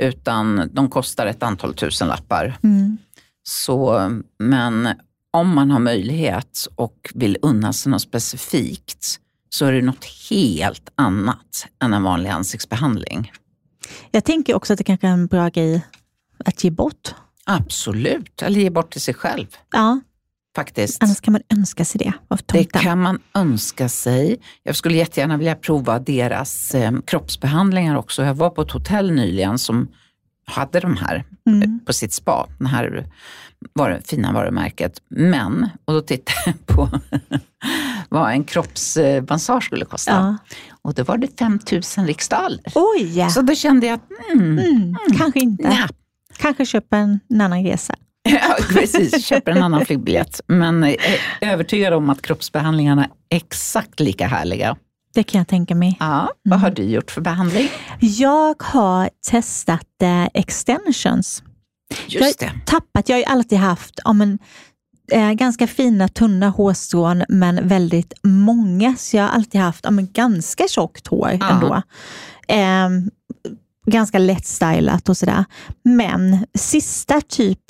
[0.00, 2.58] utan de kostar ett antal tusen lappar.
[2.62, 2.98] Mm.
[3.42, 4.88] Så, men
[5.30, 9.18] om man har möjlighet och vill unna sig något specifikt
[9.48, 13.32] så är det något helt annat än en vanlig ansiktsbehandling.
[14.10, 15.86] Jag tänker också att det kanske är en bra grej
[16.44, 17.14] att ge bort.
[17.44, 20.00] Absolut, eller ge bort till sig själv Ja,
[20.56, 21.02] faktiskt.
[21.02, 22.82] annars kan man önska sig det av Det tomten.
[22.82, 24.36] kan man önska sig.
[24.62, 28.22] Jag skulle jättegärna vilja prova deras eh, kroppsbehandlingar också.
[28.24, 29.88] Jag var på ett hotell nyligen som
[30.46, 31.80] hade de här Mm.
[31.86, 33.06] på sitt spa, det här
[33.72, 35.02] var, fina varumärket.
[35.08, 36.88] Men, och då tittade jag på
[38.08, 40.10] vad en kroppsmassage skulle kosta.
[40.12, 40.36] Ja.
[40.82, 41.60] Och då var det 5
[41.96, 42.60] 000 riksdaler.
[42.74, 43.30] Oj!
[43.30, 45.68] Så då kände jag att, mm, Mm, kanske inte.
[45.68, 45.88] nja.
[46.38, 47.94] Kanske köpa en, en annan resa.
[48.22, 50.40] Ja, precis, köper en annan flygbiljett.
[50.46, 50.96] Men är
[51.40, 54.76] övertygad om att kroppsbehandlingarna är exakt lika härliga.
[55.14, 55.96] Det kan jag tänka mig.
[56.00, 57.68] Ja, vad har du gjort för behandling?
[58.00, 61.42] Jag har testat eh, extensions.
[62.06, 62.60] Just jag det.
[62.66, 64.38] tappat, jag har ju alltid haft ja, men,
[65.12, 68.96] eh, ganska fina tunna hårstrån men väldigt många.
[68.98, 71.50] Så jag har alltid haft ja, men ganska tjockt hår Ja.
[71.50, 71.82] ändå.
[72.48, 72.88] Eh,
[73.86, 75.44] ganska lätt stylat och sådär.
[75.84, 77.60] Men sista typ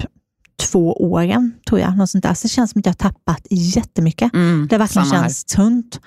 [0.71, 3.47] två åren, tror jag, något sånt där, så det känns som att jag har tappat
[3.51, 4.35] jättemycket.
[4.35, 5.25] Mm, Det verkligen samma här.
[5.29, 6.01] känns tunt.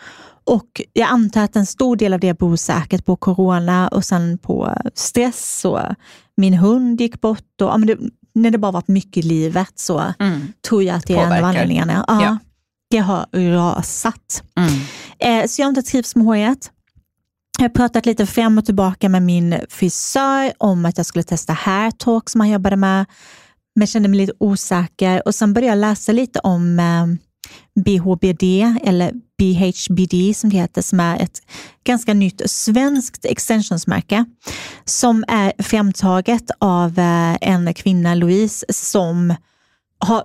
[0.44, 4.38] Och jag antar att en stor del av det beror säkert på corona och sen
[4.38, 5.80] på stress och
[6.38, 7.62] min hund gick bort.
[7.62, 7.98] Och, ja, men det,
[8.36, 11.32] när det bara varit mycket i livet så Mm, tror jag att det är en
[11.38, 12.06] av anledningarna.
[12.08, 12.38] Ja, Ja.
[12.90, 13.26] Det har
[13.56, 14.44] rasat.
[14.58, 14.72] mm.
[15.20, 16.72] Eh, så jag har inte trivs med håret.
[17.58, 21.54] Jag har pratat lite fram och tillbaka med min frisör om att jag skulle testa
[21.54, 23.06] hair talk som han jobbade med.
[23.76, 27.06] Men kände mig lite osäker och sen började jag läsa lite om eh,
[27.84, 28.44] BHBD
[28.84, 31.42] eller BHBD som det heter, som är ett
[31.84, 34.26] ganska nytt svenskt extensionsmärke
[34.86, 39.36] som är framtaget av eh, en kvinna, Louise, som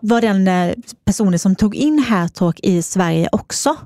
[0.01, 0.75] var den eh,
[1.05, 3.77] personen som tog in Hairtalk i Sverige också.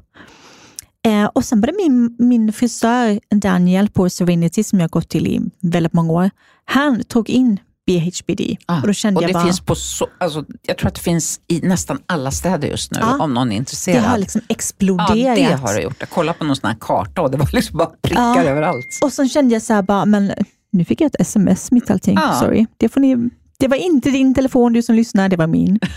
[1.32, 5.92] Och sen började min, min frisör Daniel på Serenity, som jag gått till i väldigt
[5.92, 6.30] många år,
[6.64, 8.56] han tog in BHBD.
[8.66, 10.94] Ah, och då kände och jag det bara, finns på så, alltså, jag tror att
[10.94, 13.18] det finns i nästan alla städer just nu, Ja.
[13.24, 14.04] om någon är det intresserad.
[14.04, 15.36] har liksom ja, exploderat.
[15.36, 15.96] det har det gjort.
[16.00, 18.42] Jag kollade på någon sån här karta och det var liksom bara prickar Ja.
[18.44, 18.98] överallt.
[19.02, 20.32] Och sen kände jag så här bara, men
[20.72, 22.14] nu fick jag ett sms mitt allting.
[22.14, 22.40] Ja.
[22.40, 22.66] Sorry.
[22.76, 25.78] Det, får ni, det var inte din telefon du som lyssnar, det var min.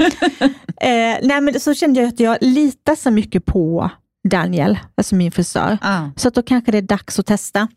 [0.82, 3.90] eh, nej, men så kände jag att jag litar så mycket på
[4.30, 5.78] Daniel, alltså min frisör.
[5.82, 6.02] Ah.
[6.16, 7.68] Så att då kanske det är dags att testa.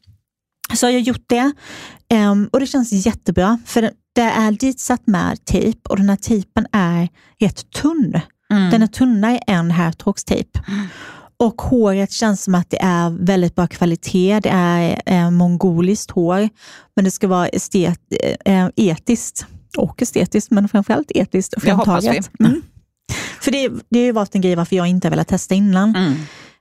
[0.74, 1.52] Så har jag gjort det
[2.12, 3.58] Ehm, och det känns jättebra.
[3.66, 7.08] För det- är ditsatt med tejp och den här tejpen är
[7.40, 8.20] rätt tunn.
[8.52, 8.70] Mm.
[8.70, 10.58] Den är tunnare än hairtalkstejp.
[11.36, 14.40] Och håret känns som att det är väldigt bra kvalitet.
[14.42, 16.48] Det är eh, mongoliskt hår,
[16.96, 18.00] men det ska vara estet,
[18.44, 19.46] eh, etiskt
[19.76, 22.30] och estetiskt, men framförallt etiskt Det hoppas framtaget.
[22.38, 22.44] vi.
[22.46, 22.62] Mm.
[23.40, 25.96] För det, det har ju varit en grej varför jag inte har velat testa innan.
[25.96, 26.14] Mm.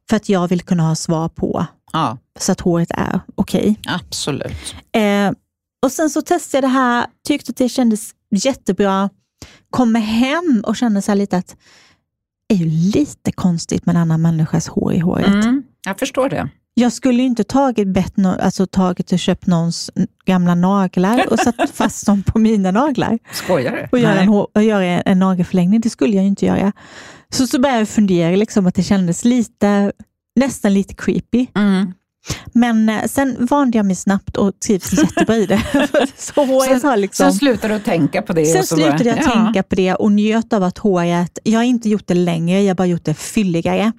[0.10, 3.80] För att jag vill kunna ha svar på Ja, så att håret är okej.
[3.88, 4.76] absolut.
[4.92, 5.32] Eh,
[5.86, 9.10] och sen så testade jag det här, tyckte att det kändes jättebra.
[9.70, 11.56] Kommer hem och kände så lite att
[12.48, 15.28] det är ju lite konstigt med en annan människas hår i håret.
[15.28, 15.64] Mm.
[15.86, 16.50] Jag förstår det.
[16.74, 19.92] Jag skulle ju inte tagit, bett no, alltså tagit och köpt någons
[20.26, 23.88] gamla naglar och satt fast dem på mina naglar Skojar du?
[23.92, 25.82] och göra, en, och göra en nagelförlängning.
[25.82, 26.72] Det skulle jag ju inte göra.
[27.34, 29.92] Så, så började jag fundera liksom att det kändes lite,
[30.36, 31.48] nästan lite creepy.
[31.56, 31.94] Mm.
[32.54, 35.62] Men eh, sen vande jag mig snabbt och trivs jättebra i det.
[36.18, 37.24] så håret har liksom...
[37.24, 38.46] Sen slutar du att tänka på det.
[38.46, 39.32] Sen slutade jag ja.
[39.32, 42.70] tänka på det och njöt av att håret, jag har inte gjort det längre, jag
[42.70, 43.92] har bara gjort det fylligare.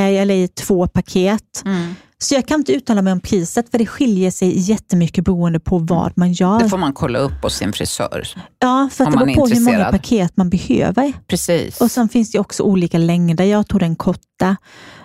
[0.00, 1.62] Jag la i två paket.
[1.64, 1.94] Mm.
[2.18, 5.78] Så jag kan inte uttala mig om priset för det skiljer sig jättemycket beroende på
[5.78, 6.58] vad man gör.
[6.58, 8.28] Det får man kolla upp hos sin frisör.
[8.58, 11.12] ja, för att det beror på hur många paket man behöver.
[11.26, 11.80] Precis.
[11.80, 13.44] Och sen finns det också olika längder.
[13.44, 14.56] Jag tog den korta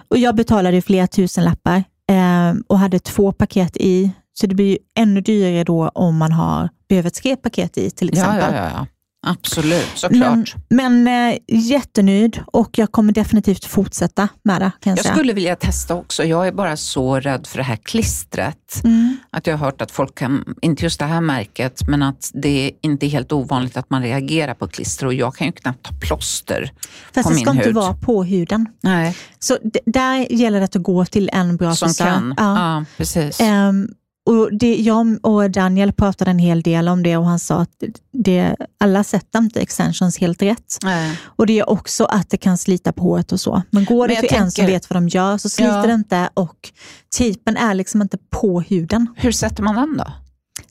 [0.10, 4.12] och jag betalade flera tusen lappar eh, och hade två paket i.
[4.34, 8.54] Så det blir ännu dyrare då om man har, behöver tre paket i till exempel.
[8.54, 8.88] ja, ja, ja.
[9.28, 10.56] Absolut, såklart.
[10.70, 14.72] Men, men eh, jättenöjd och jag kommer definitivt fortsätta med det.
[14.84, 16.24] Jag Jag skulle vilja testa också.
[16.24, 18.82] Jag är bara så rädd för det här klistret.
[18.84, 19.18] Mm.
[19.30, 22.72] Att jag har hört att folk kan, inte just det här märket, men att det
[22.82, 25.94] inte är helt ovanligt att man reagerar på klister och jag kan ju knappt ta
[26.02, 26.72] plåster
[27.14, 27.76] Fast på det min ska inte hud.
[27.76, 28.66] vara på huden.
[28.82, 32.06] Nej, Så där gäller det att gå till en bra som frisör.
[32.06, 32.34] kan.
[32.38, 32.76] Ja.
[32.78, 32.86] Ja.
[32.98, 33.40] precis.
[33.40, 33.88] Ehm,
[34.30, 37.84] och det, jag och Daniel pratade en hel del om det och han sa att
[38.14, 40.78] det, alla sätter inte extensions helt rätt.
[40.84, 41.20] Nej.
[41.24, 43.62] Och det är också att det kan slita på håret och så.
[43.70, 45.78] Men går Men det jag till en som tänker- vet vad de gör så sliter
[45.78, 45.88] Ja.
[45.88, 46.72] det inte och
[47.18, 49.08] tejpen är liksom inte på huden.
[49.16, 50.12] Hur sätter man den då?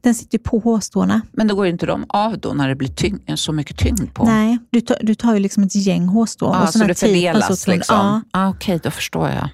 [0.03, 1.20] Den sitter ju på hårstråna.
[1.32, 4.24] Men då går inte de av då när det blir tyng- så mycket tyngd på?
[4.24, 6.53] Nej, du tar, du tar ju liksom ett gäng hårstrån.
[6.55, 7.74] Ja, och så det fördelas tunn.
[7.74, 7.96] liksom?
[7.96, 9.48] Ja, Ah, Okej, då förstår jag.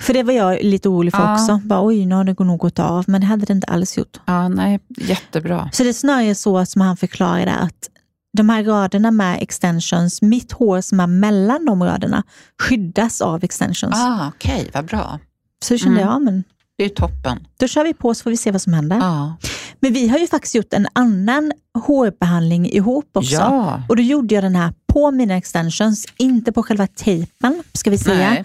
[0.00, 1.32] För det var jag lite orolig för Ja.
[1.34, 1.60] också.
[1.64, 4.20] Bara, Oj, nu har det nog gått av, men det hade det inte alls gjort.
[4.24, 5.70] Ja, nej, jättebra.
[5.72, 7.88] Så det är snarare så som han förklarade att
[8.36, 12.22] de här raderna med extensions, mitt hår som är mellan de raderna
[12.62, 13.94] skyddas av extensions.
[13.96, 15.18] Ah, Okej, vad bra.
[15.64, 16.06] Så kände Mm.
[16.08, 16.44] jag, ja, men
[16.78, 17.46] Det är toppen.
[17.60, 18.96] då kör vi på så får vi se vad som händer.
[18.96, 19.36] Ja.
[19.80, 21.52] Men vi har ju faktiskt gjort en annan
[21.86, 23.34] hårbehandling ihop också.
[23.34, 23.82] ja.
[23.88, 27.98] Och då gjorde jag den här på mina extensions, inte på själva tejpen ska vi
[27.98, 28.44] säga, Nej.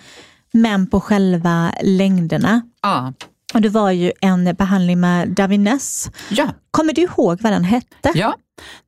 [0.54, 2.62] Men på själva längderna.
[2.82, 3.14] Ja.
[3.54, 6.12] Och det var ju en behandling med Davines.
[6.30, 6.48] Ja.
[6.72, 8.12] Kommer du ihåg vad den hette?
[8.16, 8.36] ja.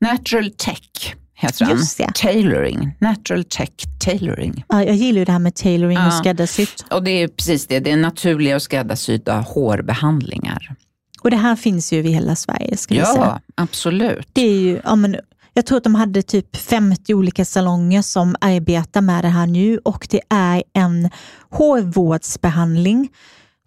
[0.01, 1.78] Natural Tech heter den.
[1.78, 2.11] Just det.
[2.16, 2.95] Tailoring.
[2.99, 4.64] Natural Tech Tailoring.
[4.70, 6.11] Ja, jag gillar ju det här med tailoring och Ja.
[6.11, 6.86] skräddarsytt.
[6.91, 7.80] Och det är precis det.
[7.80, 10.76] Det är naturliga och skräddarsydda hårbehandlingar.
[11.22, 13.16] Och det här finns ju över hela Sverige ska vi säga.
[13.16, 14.28] Ja, absolut.
[14.34, 15.16] Det är ju, ja, men,
[15.53, 19.77] Jag tror att de hade typ 50 olika salonger som arbetar med det här nu
[19.77, 21.09] och det är en
[21.49, 23.09] hårvårdsbehandling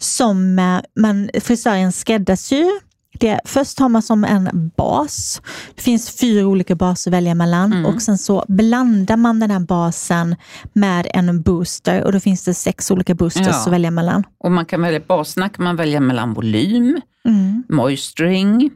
[0.00, 2.86] som eh, man, frisören skräddarsyr.
[3.20, 5.42] Det, först har man som en bas.
[5.74, 7.86] Det finns fyra olika baser att välja mellan Mm.
[7.86, 10.36] och sen så blandar man den här basen
[10.72, 13.60] med en booster och då finns det sex olika boosters Ja.
[13.60, 14.24] att välja mellan.
[14.38, 17.62] Och man kan välja, baserna kan man välja mellan volym, Mm.
[17.68, 18.70] moisturing.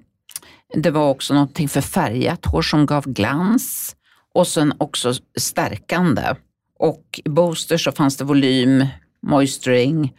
[0.74, 3.96] Det var också någonting för färgat hår som gav glans.
[4.34, 6.34] Och sen också stärkande.
[6.78, 8.86] Och i booster så fanns det volym,
[9.26, 10.12] moisturing,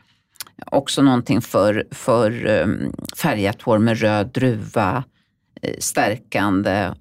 [0.66, 5.04] också någonting för, för um, färgat hår med röd druva,
[5.62, 6.94] eh, stärkande,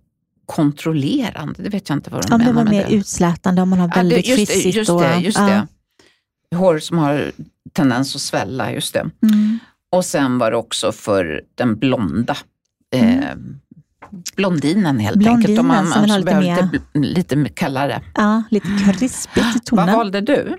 [0.47, 2.97] kontrollerande, det vet jag inte vad de Ja, men det menar var med mer det.
[2.97, 4.77] utslätande om man har Ja, det- väldigt just det, frissigt.
[4.77, 5.67] just och, det, just ja.
[6.51, 6.57] det.
[6.57, 7.33] Hår som har
[7.73, 9.11] tendens att svälla, just det.
[9.23, 9.59] Mm.
[9.93, 12.37] Och sen var det också för den blonda.
[12.95, 13.37] Eh,
[14.37, 15.25] blondinen helt Mm.
[15.25, 15.61] Blondinen enkelt.
[15.61, 18.03] Om man, som alltså lite mer- lite, kallare.
[18.15, 18.67] Ja, lite
[18.99, 19.97] krispigt i Vad tonen.
[19.97, 20.59] valde du?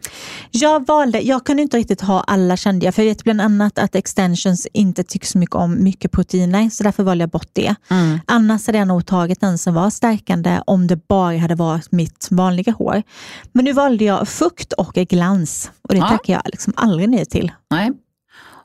[0.51, 3.79] Jag valde, jag kunde inte riktigt ha alla kände jag, för jag vet bland annat
[3.79, 7.75] att extensions inte tycker så mycket om mycket proteiner, så därför valde jag bort det.
[7.89, 8.19] Mm.
[8.27, 12.27] Annars hade jag nog tagit den som var stärkande om det bara hade varit mitt
[12.32, 13.03] vanliga hår.
[13.51, 16.09] Men nu valde jag fukt och glans och det Ja.
[16.09, 17.51] tackar jag liksom aldrig nej till.
[17.71, 17.91] Nej.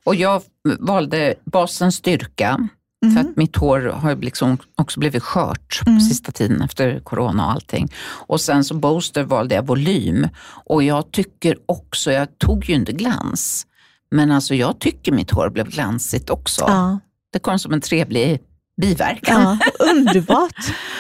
[0.04, 0.42] Och jag
[0.78, 2.68] valde basens styrka.
[3.14, 3.30] För Mhm.
[3.30, 6.00] att mitt hår har liksom också blivit skört på Mm.
[6.00, 7.92] sista tiden efter corona och allting.
[8.07, 10.28] Och sen så booster valde jag volym.
[10.64, 13.66] Och jag tycker också, jag tog ju inte glans,
[14.11, 16.64] men alltså jag tycker mitt hår blev glansigt också.
[16.68, 16.98] Ja,
[17.32, 18.40] Det kom som en trevlig
[18.81, 19.59] biverkan.
[19.79, 20.55] ja, underbart.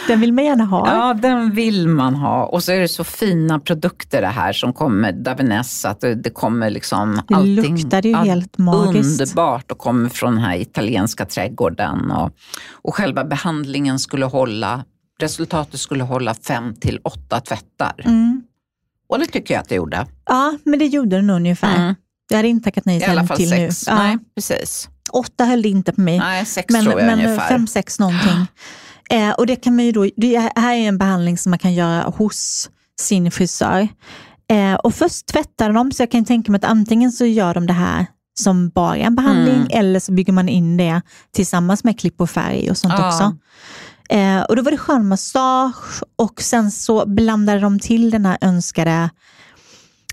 [0.08, 0.88] Den vill man gärna ha.
[0.94, 2.44] Ja, den vill man ha.
[2.46, 6.30] Och så är det så fina produkter det här som kommer, Davines, att det, det
[6.30, 7.76] kommer liksom Det allting.
[7.76, 9.20] luktade ju allt helt magiskt.
[9.20, 12.10] Underbart och kommer från den här italienska trädgården.
[12.10, 12.30] Och,
[12.72, 14.84] och själva behandlingen skulle hålla,
[15.20, 17.94] resultatet skulle hålla fem till åtta tvättar.
[18.04, 18.42] Mm.
[19.08, 20.06] Och det tycker jag att det gjorde.
[20.26, 21.76] Ja, men det gjorde den ungefär.
[21.76, 21.94] Mm.
[22.28, 23.56] Jag hade inte tackat nej I till alla en fall till nu.
[23.56, 23.84] sex.
[23.86, 23.94] Ja.
[23.96, 24.88] Nej, precis.
[25.12, 26.18] Åtta höll inte på mig.
[26.18, 27.48] Nej, sex men tror jag men ungefär.
[27.48, 28.46] fem, sex någonting.
[29.10, 31.74] Eh, och det kan man ju då, det här är en behandling som man kan
[31.74, 33.88] göra hos sin frisör.
[34.50, 37.66] Eh, och först tvättar de, så jag kan tänka mig att antingen så gör de
[37.66, 38.06] det här
[38.40, 39.68] som bara en behandling Mm.
[39.70, 41.02] eller så bygger man in det
[41.34, 43.08] tillsammans med klipp och färg och sånt Ja.
[43.08, 43.36] också.
[44.16, 48.38] Eh, och då var det skön massage och sen så blandade de till den här
[48.40, 49.10] önskade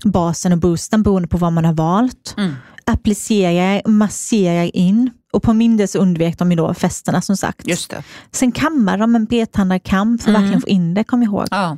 [0.04, 2.34] basen och boosten beroende på vad man har valt.
[2.36, 2.54] Mm.
[2.86, 7.66] Applicerar, masserar in och på min del så undvek de ju då festerna som sagt.
[7.68, 8.02] Just det.
[8.32, 10.42] Sen kammar de en bredtandad kam för att Mm.
[10.42, 11.46] verkligen få in det, kom ihåg.
[11.50, 11.76] Ja.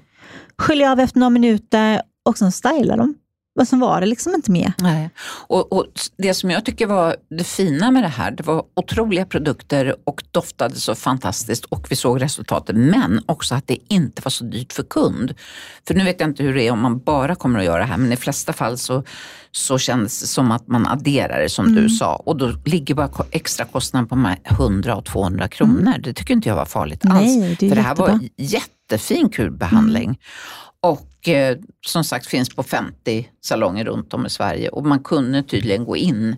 [0.58, 3.14] Sköljer av efter några minuter och sen stylar de.
[3.56, 4.72] Och sen var det liksom inte mer.
[4.78, 5.10] Nej.
[5.48, 5.86] Och, och
[6.18, 10.22] det som jag tycker var det fina med det här, det var otroliga produkter och
[10.30, 12.76] doftade så fantastiskt och vi såg resultatet.
[12.76, 15.34] Men också att det inte var så dyrt för kund.
[15.86, 17.84] För nu vet jag inte hur det är om man bara kommer att göra det
[17.84, 19.04] här, men i flesta fall så,
[19.52, 21.82] så kändes det som att man adderar det som Mm.
[21.82, 22.16] du sa.
[22.16, 25.94] Och då ligger bara extra kostnaden på de här 100 och 200 kronor.
[25.98, 27.26] Det tycker inte jag var farligt alls.
[27.36, 27.40] Mm.
[27.40, 28.28] Nej, det är För det här var jättebra.
[28.36, 30.18] jättefin kurbehandling.
[30.90, 31.56] Och eh,
[31.86, 34.68] som sagt finns på 50 salonger runt om i Sverige.
[34.68, 36.36] Och man kunde tydligen gå in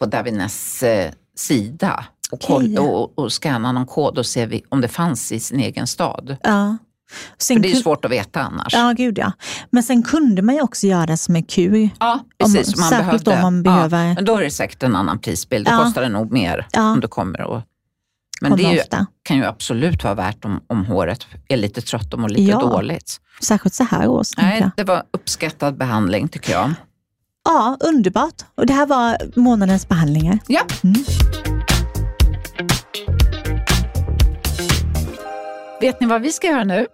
[0.00, 4.88] på Davines eh, sida och, kolla, och, och scanna någon kod och se om det
[4.88, 6.36] fanns i sin egen stad.
[6.42, 6.76] Ja.
[7.38, 8.72] Sen För det är ju svårt att veta annars.
[8.74, 9.32] Ja, gud ja.
[9.70, 11.90] Men sen kunde man ju också göra det som en kur.
[12.00, 12.12] Ja,
[12.44, 12.76] Om- precis.
[12.76, 13.46] man särskilt behövde.
[13.46, 15.66] om man behöver- Ja, men då är det säkert en annan prisbild.
[15.66, 15.78] Det Ja.
[15.84, 16.92] kostar det nog mer Ja.
[16.92, 17.40] om du kommer.
[17.42, 17.60] Och,
[18.42, 18.80] men det ju,
[19.22, 22.60] kan ju absolut vara värt om, om håret är lite trött och mår lite Ja.
[22.60, 23.20] dåligt.
[23.40, 24.36] Särskilt så här års.
[24.36, 26.74] Nej, det var uppskattad behandling tycker jag.
[27.44, 28.42] Ja, underbart.
[28.54, 30.38] Och det här var månadens behandlingar.
[30.46, 30.60] Ja.
[30.84, 31.04] Mm.
[35.80, 36.86] Vet ni vad vi ska göra nu?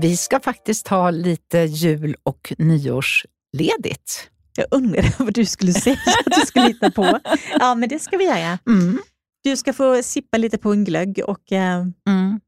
[0.00, 4.30] Vi ska faktiskt ta lite jul och nyårsledigt.
[4.56, 7.18] Jag undrade vad du skulle säga att du skulle hitta på.
[7.60, 8.58] Ja, men det ska vi göra.
[8.66, 8.98] Mm.
[9.44, 12.40] Du ska få sippa lite på en glögg och eh, Mm.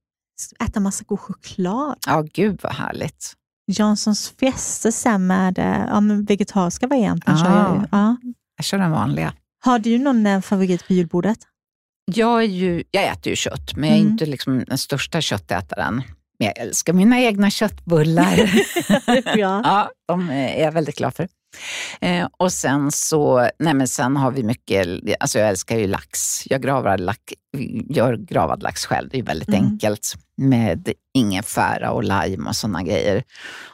[0.68, 1.96] äta massa god choklad.
[2.06, 3.32] Ja, gud vad härligt.
[3.72, 7.34] Janssons fester sen med eh, ja, men vegetariska varianten.
[7.34, 7.44] Ah.
[7.44, 7.88] kör jag ju.
[7.92, 8.16] Ja.
[8.56, 9.32] Jag kör den vanliga.
[9.64, 11.38] Har du någon eh, favorit på julbordet?
[12.14, 14.12] Jag, är ju, jag äter ju kött, men jag är Mm.
[14.12, 16.02] inte liksom den största köttätaren.
[16.38, 18.36] Men jag älskar mina egna köttbullar.
[19.36, 19.60] ja.
[19.64, 21.28] ja, de är jag väldigt glad för.
[22.00, 24.88] Eh, och sen så, nej men sen har vi mycket,
[25.20, 26.42] alltså jag älskar ju lax.
[26.46, 27.20] Jag gravar lax,
[27.90, 29.64] gör gravad lax själv, det är väldigt Mm.
[29.64, 33.22] enkelt med ingefära och lime och sådana grejer.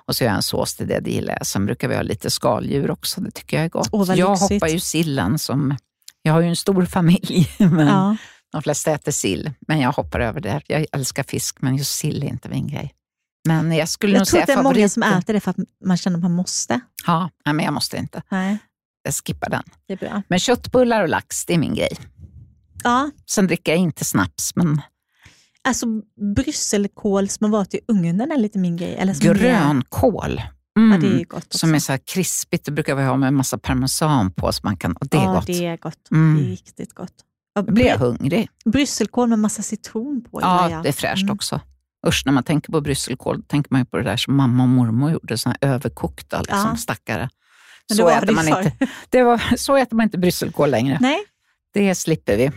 [0.07, 1.47] Och så gör jag en sås till det, det gillar jag.
[1.47, 3.89] Sen brukar vi ha lite skaldjur också, det tycker jag är gott.
[3.93, 4.51] Vad jag lyxigt.
[4.53, 5.77] hoppar ju sillen som,
[6.23, 8.17] jag har ju en stor familj, men Ja.
[8.53, 10.61] De flesta äter sill, men jag hoppar över det.
[10.67, 12.93] Jag älskar fisk, men just sill är inte min grej.
[13.49, 15.51] Men jag skulle Jag nog tror säga att det är många som äter det för
[15.51, 16.81] att man känner att man måste.
[17.07, 18.23] Ja, men jag måste inte.
[18.31, 18.59] Nej,
[19.03, 19.63] Jag skippar den.
[19.87, 20.23] det är bra.
[20.29, 21.97] Men köttbullar och lax, det är min grej.
[22.85, 24.81] Ja, Sen dricker jag inte snaps, men
[25.65, 25.87] alltså
[26.37, 28.95] brysselkål som har varit i ugnen är lite min grej.
[28.97, 30.35] Eller som grönkål.
[30.75, 31.01] Ja, Mm.
[31.01, 31.59] det är ju gott också.
[31.59, 34.61] som är så här krispigt, det brukar vi ha med en massa parmesan på, så
[34.65, 35.47] man kan, och det är ja, gott.
[35.47, 36.11] det är gott.
[36.11, 36.37] Mm.
[36.37, 37.13] Det är riktigt gott.
[37.55, 38.49] Ja, Då blir jag hungrig.
[38.65, 40.41] Brysselkål med massa citron på.
[40.41, 40.83] Ja, jag.
[40.83, 41.35] det är fräscht Mm.
[41.35, 41.61] också.
[42.07, 44.63] Usch, när man tänker på brysselkål, då tänker man ju på det där som mamma
[44.63, 46.77] och mormor gjorde, såna överkokta liksom, Ja.
[46.77, 47.29] stackare.
[47.89, 48.73] Men Så äter, man inte,
[49.11, 50.99] det var, så äter man inte brysselkål längre.
[51.01, 51.19] Nej.
[51.75, 52.51] Det slipper vi.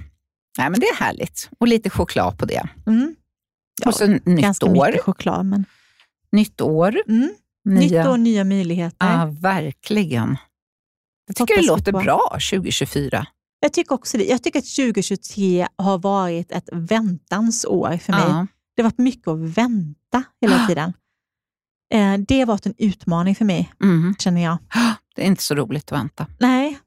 [0.57, 1.49] Nej, men det är härligt.
[1.59, 2.63] Och lite choklad på det.
[2.87, 3.15] Mm.
[3.81, 4.87] Ja, och så nytt Ganska år.
[4.87, 5.45] mycket choklad.
[5.45, 5.65] Men...
[6.31, 6.95] Nytt år.
[7.07, 7.29] Mm.
[7.65, 9.07] Nytt år, nya möjligheter.
[9.19, 10.37] Ja, verkligen.
[11.27, 11.99] Jag tycker Hoppas det låter på.
[11.99, 13.25] bra 2024.
[13.59, 14.23] Jag tycker också det.
[14.25, 18.21] Jag tycker att 2023 har varit ett väntans år för mig.
[18.27, 18.47] Ja.
[18.75, 20.67] Det varit mycket att vänta hela Ah.
[20.67, 20.93] tiden.
[21.93, 24.15] Eh, Det har varit en utmaning för mig, Mm.
[24.19, 24.57] känner jag.
[25.15, 26.27] Det är inte så roligt att vänta.
[26.39, 26.79] Nej,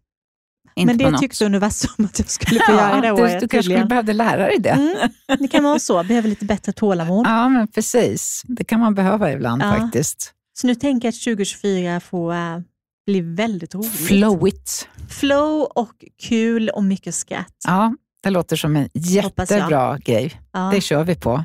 [0.75, 1.21] Inte men det något.
[1.21, 3.21] tyckte universum att jag skulle få göra det du, året.
[3.21, 3.89] du kanske skulle tydligen.
[3.89, 4.71] behövde lära dig det.
[4.71, 6.05] Mm, det kan vara så.
[6.05, 7.27] Behöver lite bättre tålamod.
[7.27, 8.43] Ja, men precis.
[8.47, 9.73] Det kan man behöva ibland Ja.
[9.75, 10.35] faktiskt.
[10.61, 12.59] Så nu tänker jag att 2024 får eh,
[13.07, 13.91] bli väldigt roligt.
[13.93, 14.89] Flowigt.
[15.09, 17.55] Flow och kul och mycket skratt.
[17.67, 20.41] Ja, det låter som en jättebra grej.
[20.53, 20.71] Ja.
[20.75, 21.45] Det kör vi på.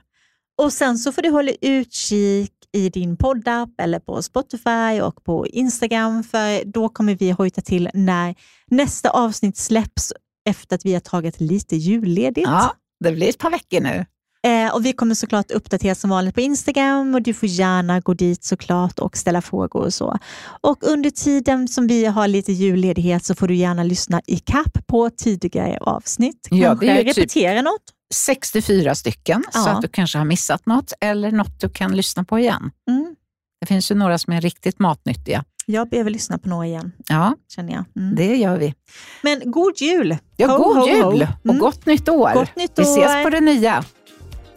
[0.61, 5.47] Och sen så får du hålla utkik i din poddapp eller på Spotify och på
[5.47, 8.35] Instagram för då kommer vi hojta till när
[8.67, 10.13] nästa avsnitt släpps
[10.49, 12.47] efter att vi har tagit lite julledigt.
[12.47, 12.73] Ja,
[13.03, 14.05] det blir ett par veckor nu.
[14.47, 18.13] Eh, och vi kommer såklart uppdatera som vanligt på Instagram och du får gärna gå
[18.13, 20.17] dit såklart och ställa frågor och så.
[20.61, 24.87] Och under tiden som vi har lite julledighet så får du gärna lyssna i kapp
[24.87, 26.47] på tidigare avsnitt.
[26.51, 27.81] Ja, Kanske ju typ- repetera något.
[28.13, 29.69] 64 stycken, så Ja.
[29.69, 32.71] att du kanske har missat något eller något du kan lyssna på igen.
[32.89, 33.15] Mm.
[33.61, 35.43] Det finns ju några som är riktigt matnyttiga.
[35.65, 37.85] Jag behöver lyssna på några igen, Ja, känner jag.
[37.95, 38.15] Mm.
[38.15, 38.73] det gör vi.
[39.21, 40.17] Men god jul!
[40.37, 41.27] Ja, Ho, god ho, jul ho.
[41.43, 41.57] och Mm.
[41.59, 42.33] gott nytt år.
[42.33, 43.23] Gott nytt Vi ses år.
[43.23, 43.83] på det nya.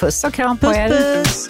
[0.01, 0.89] Puss och kram på Puss er.
[1.25, 1.49] puss!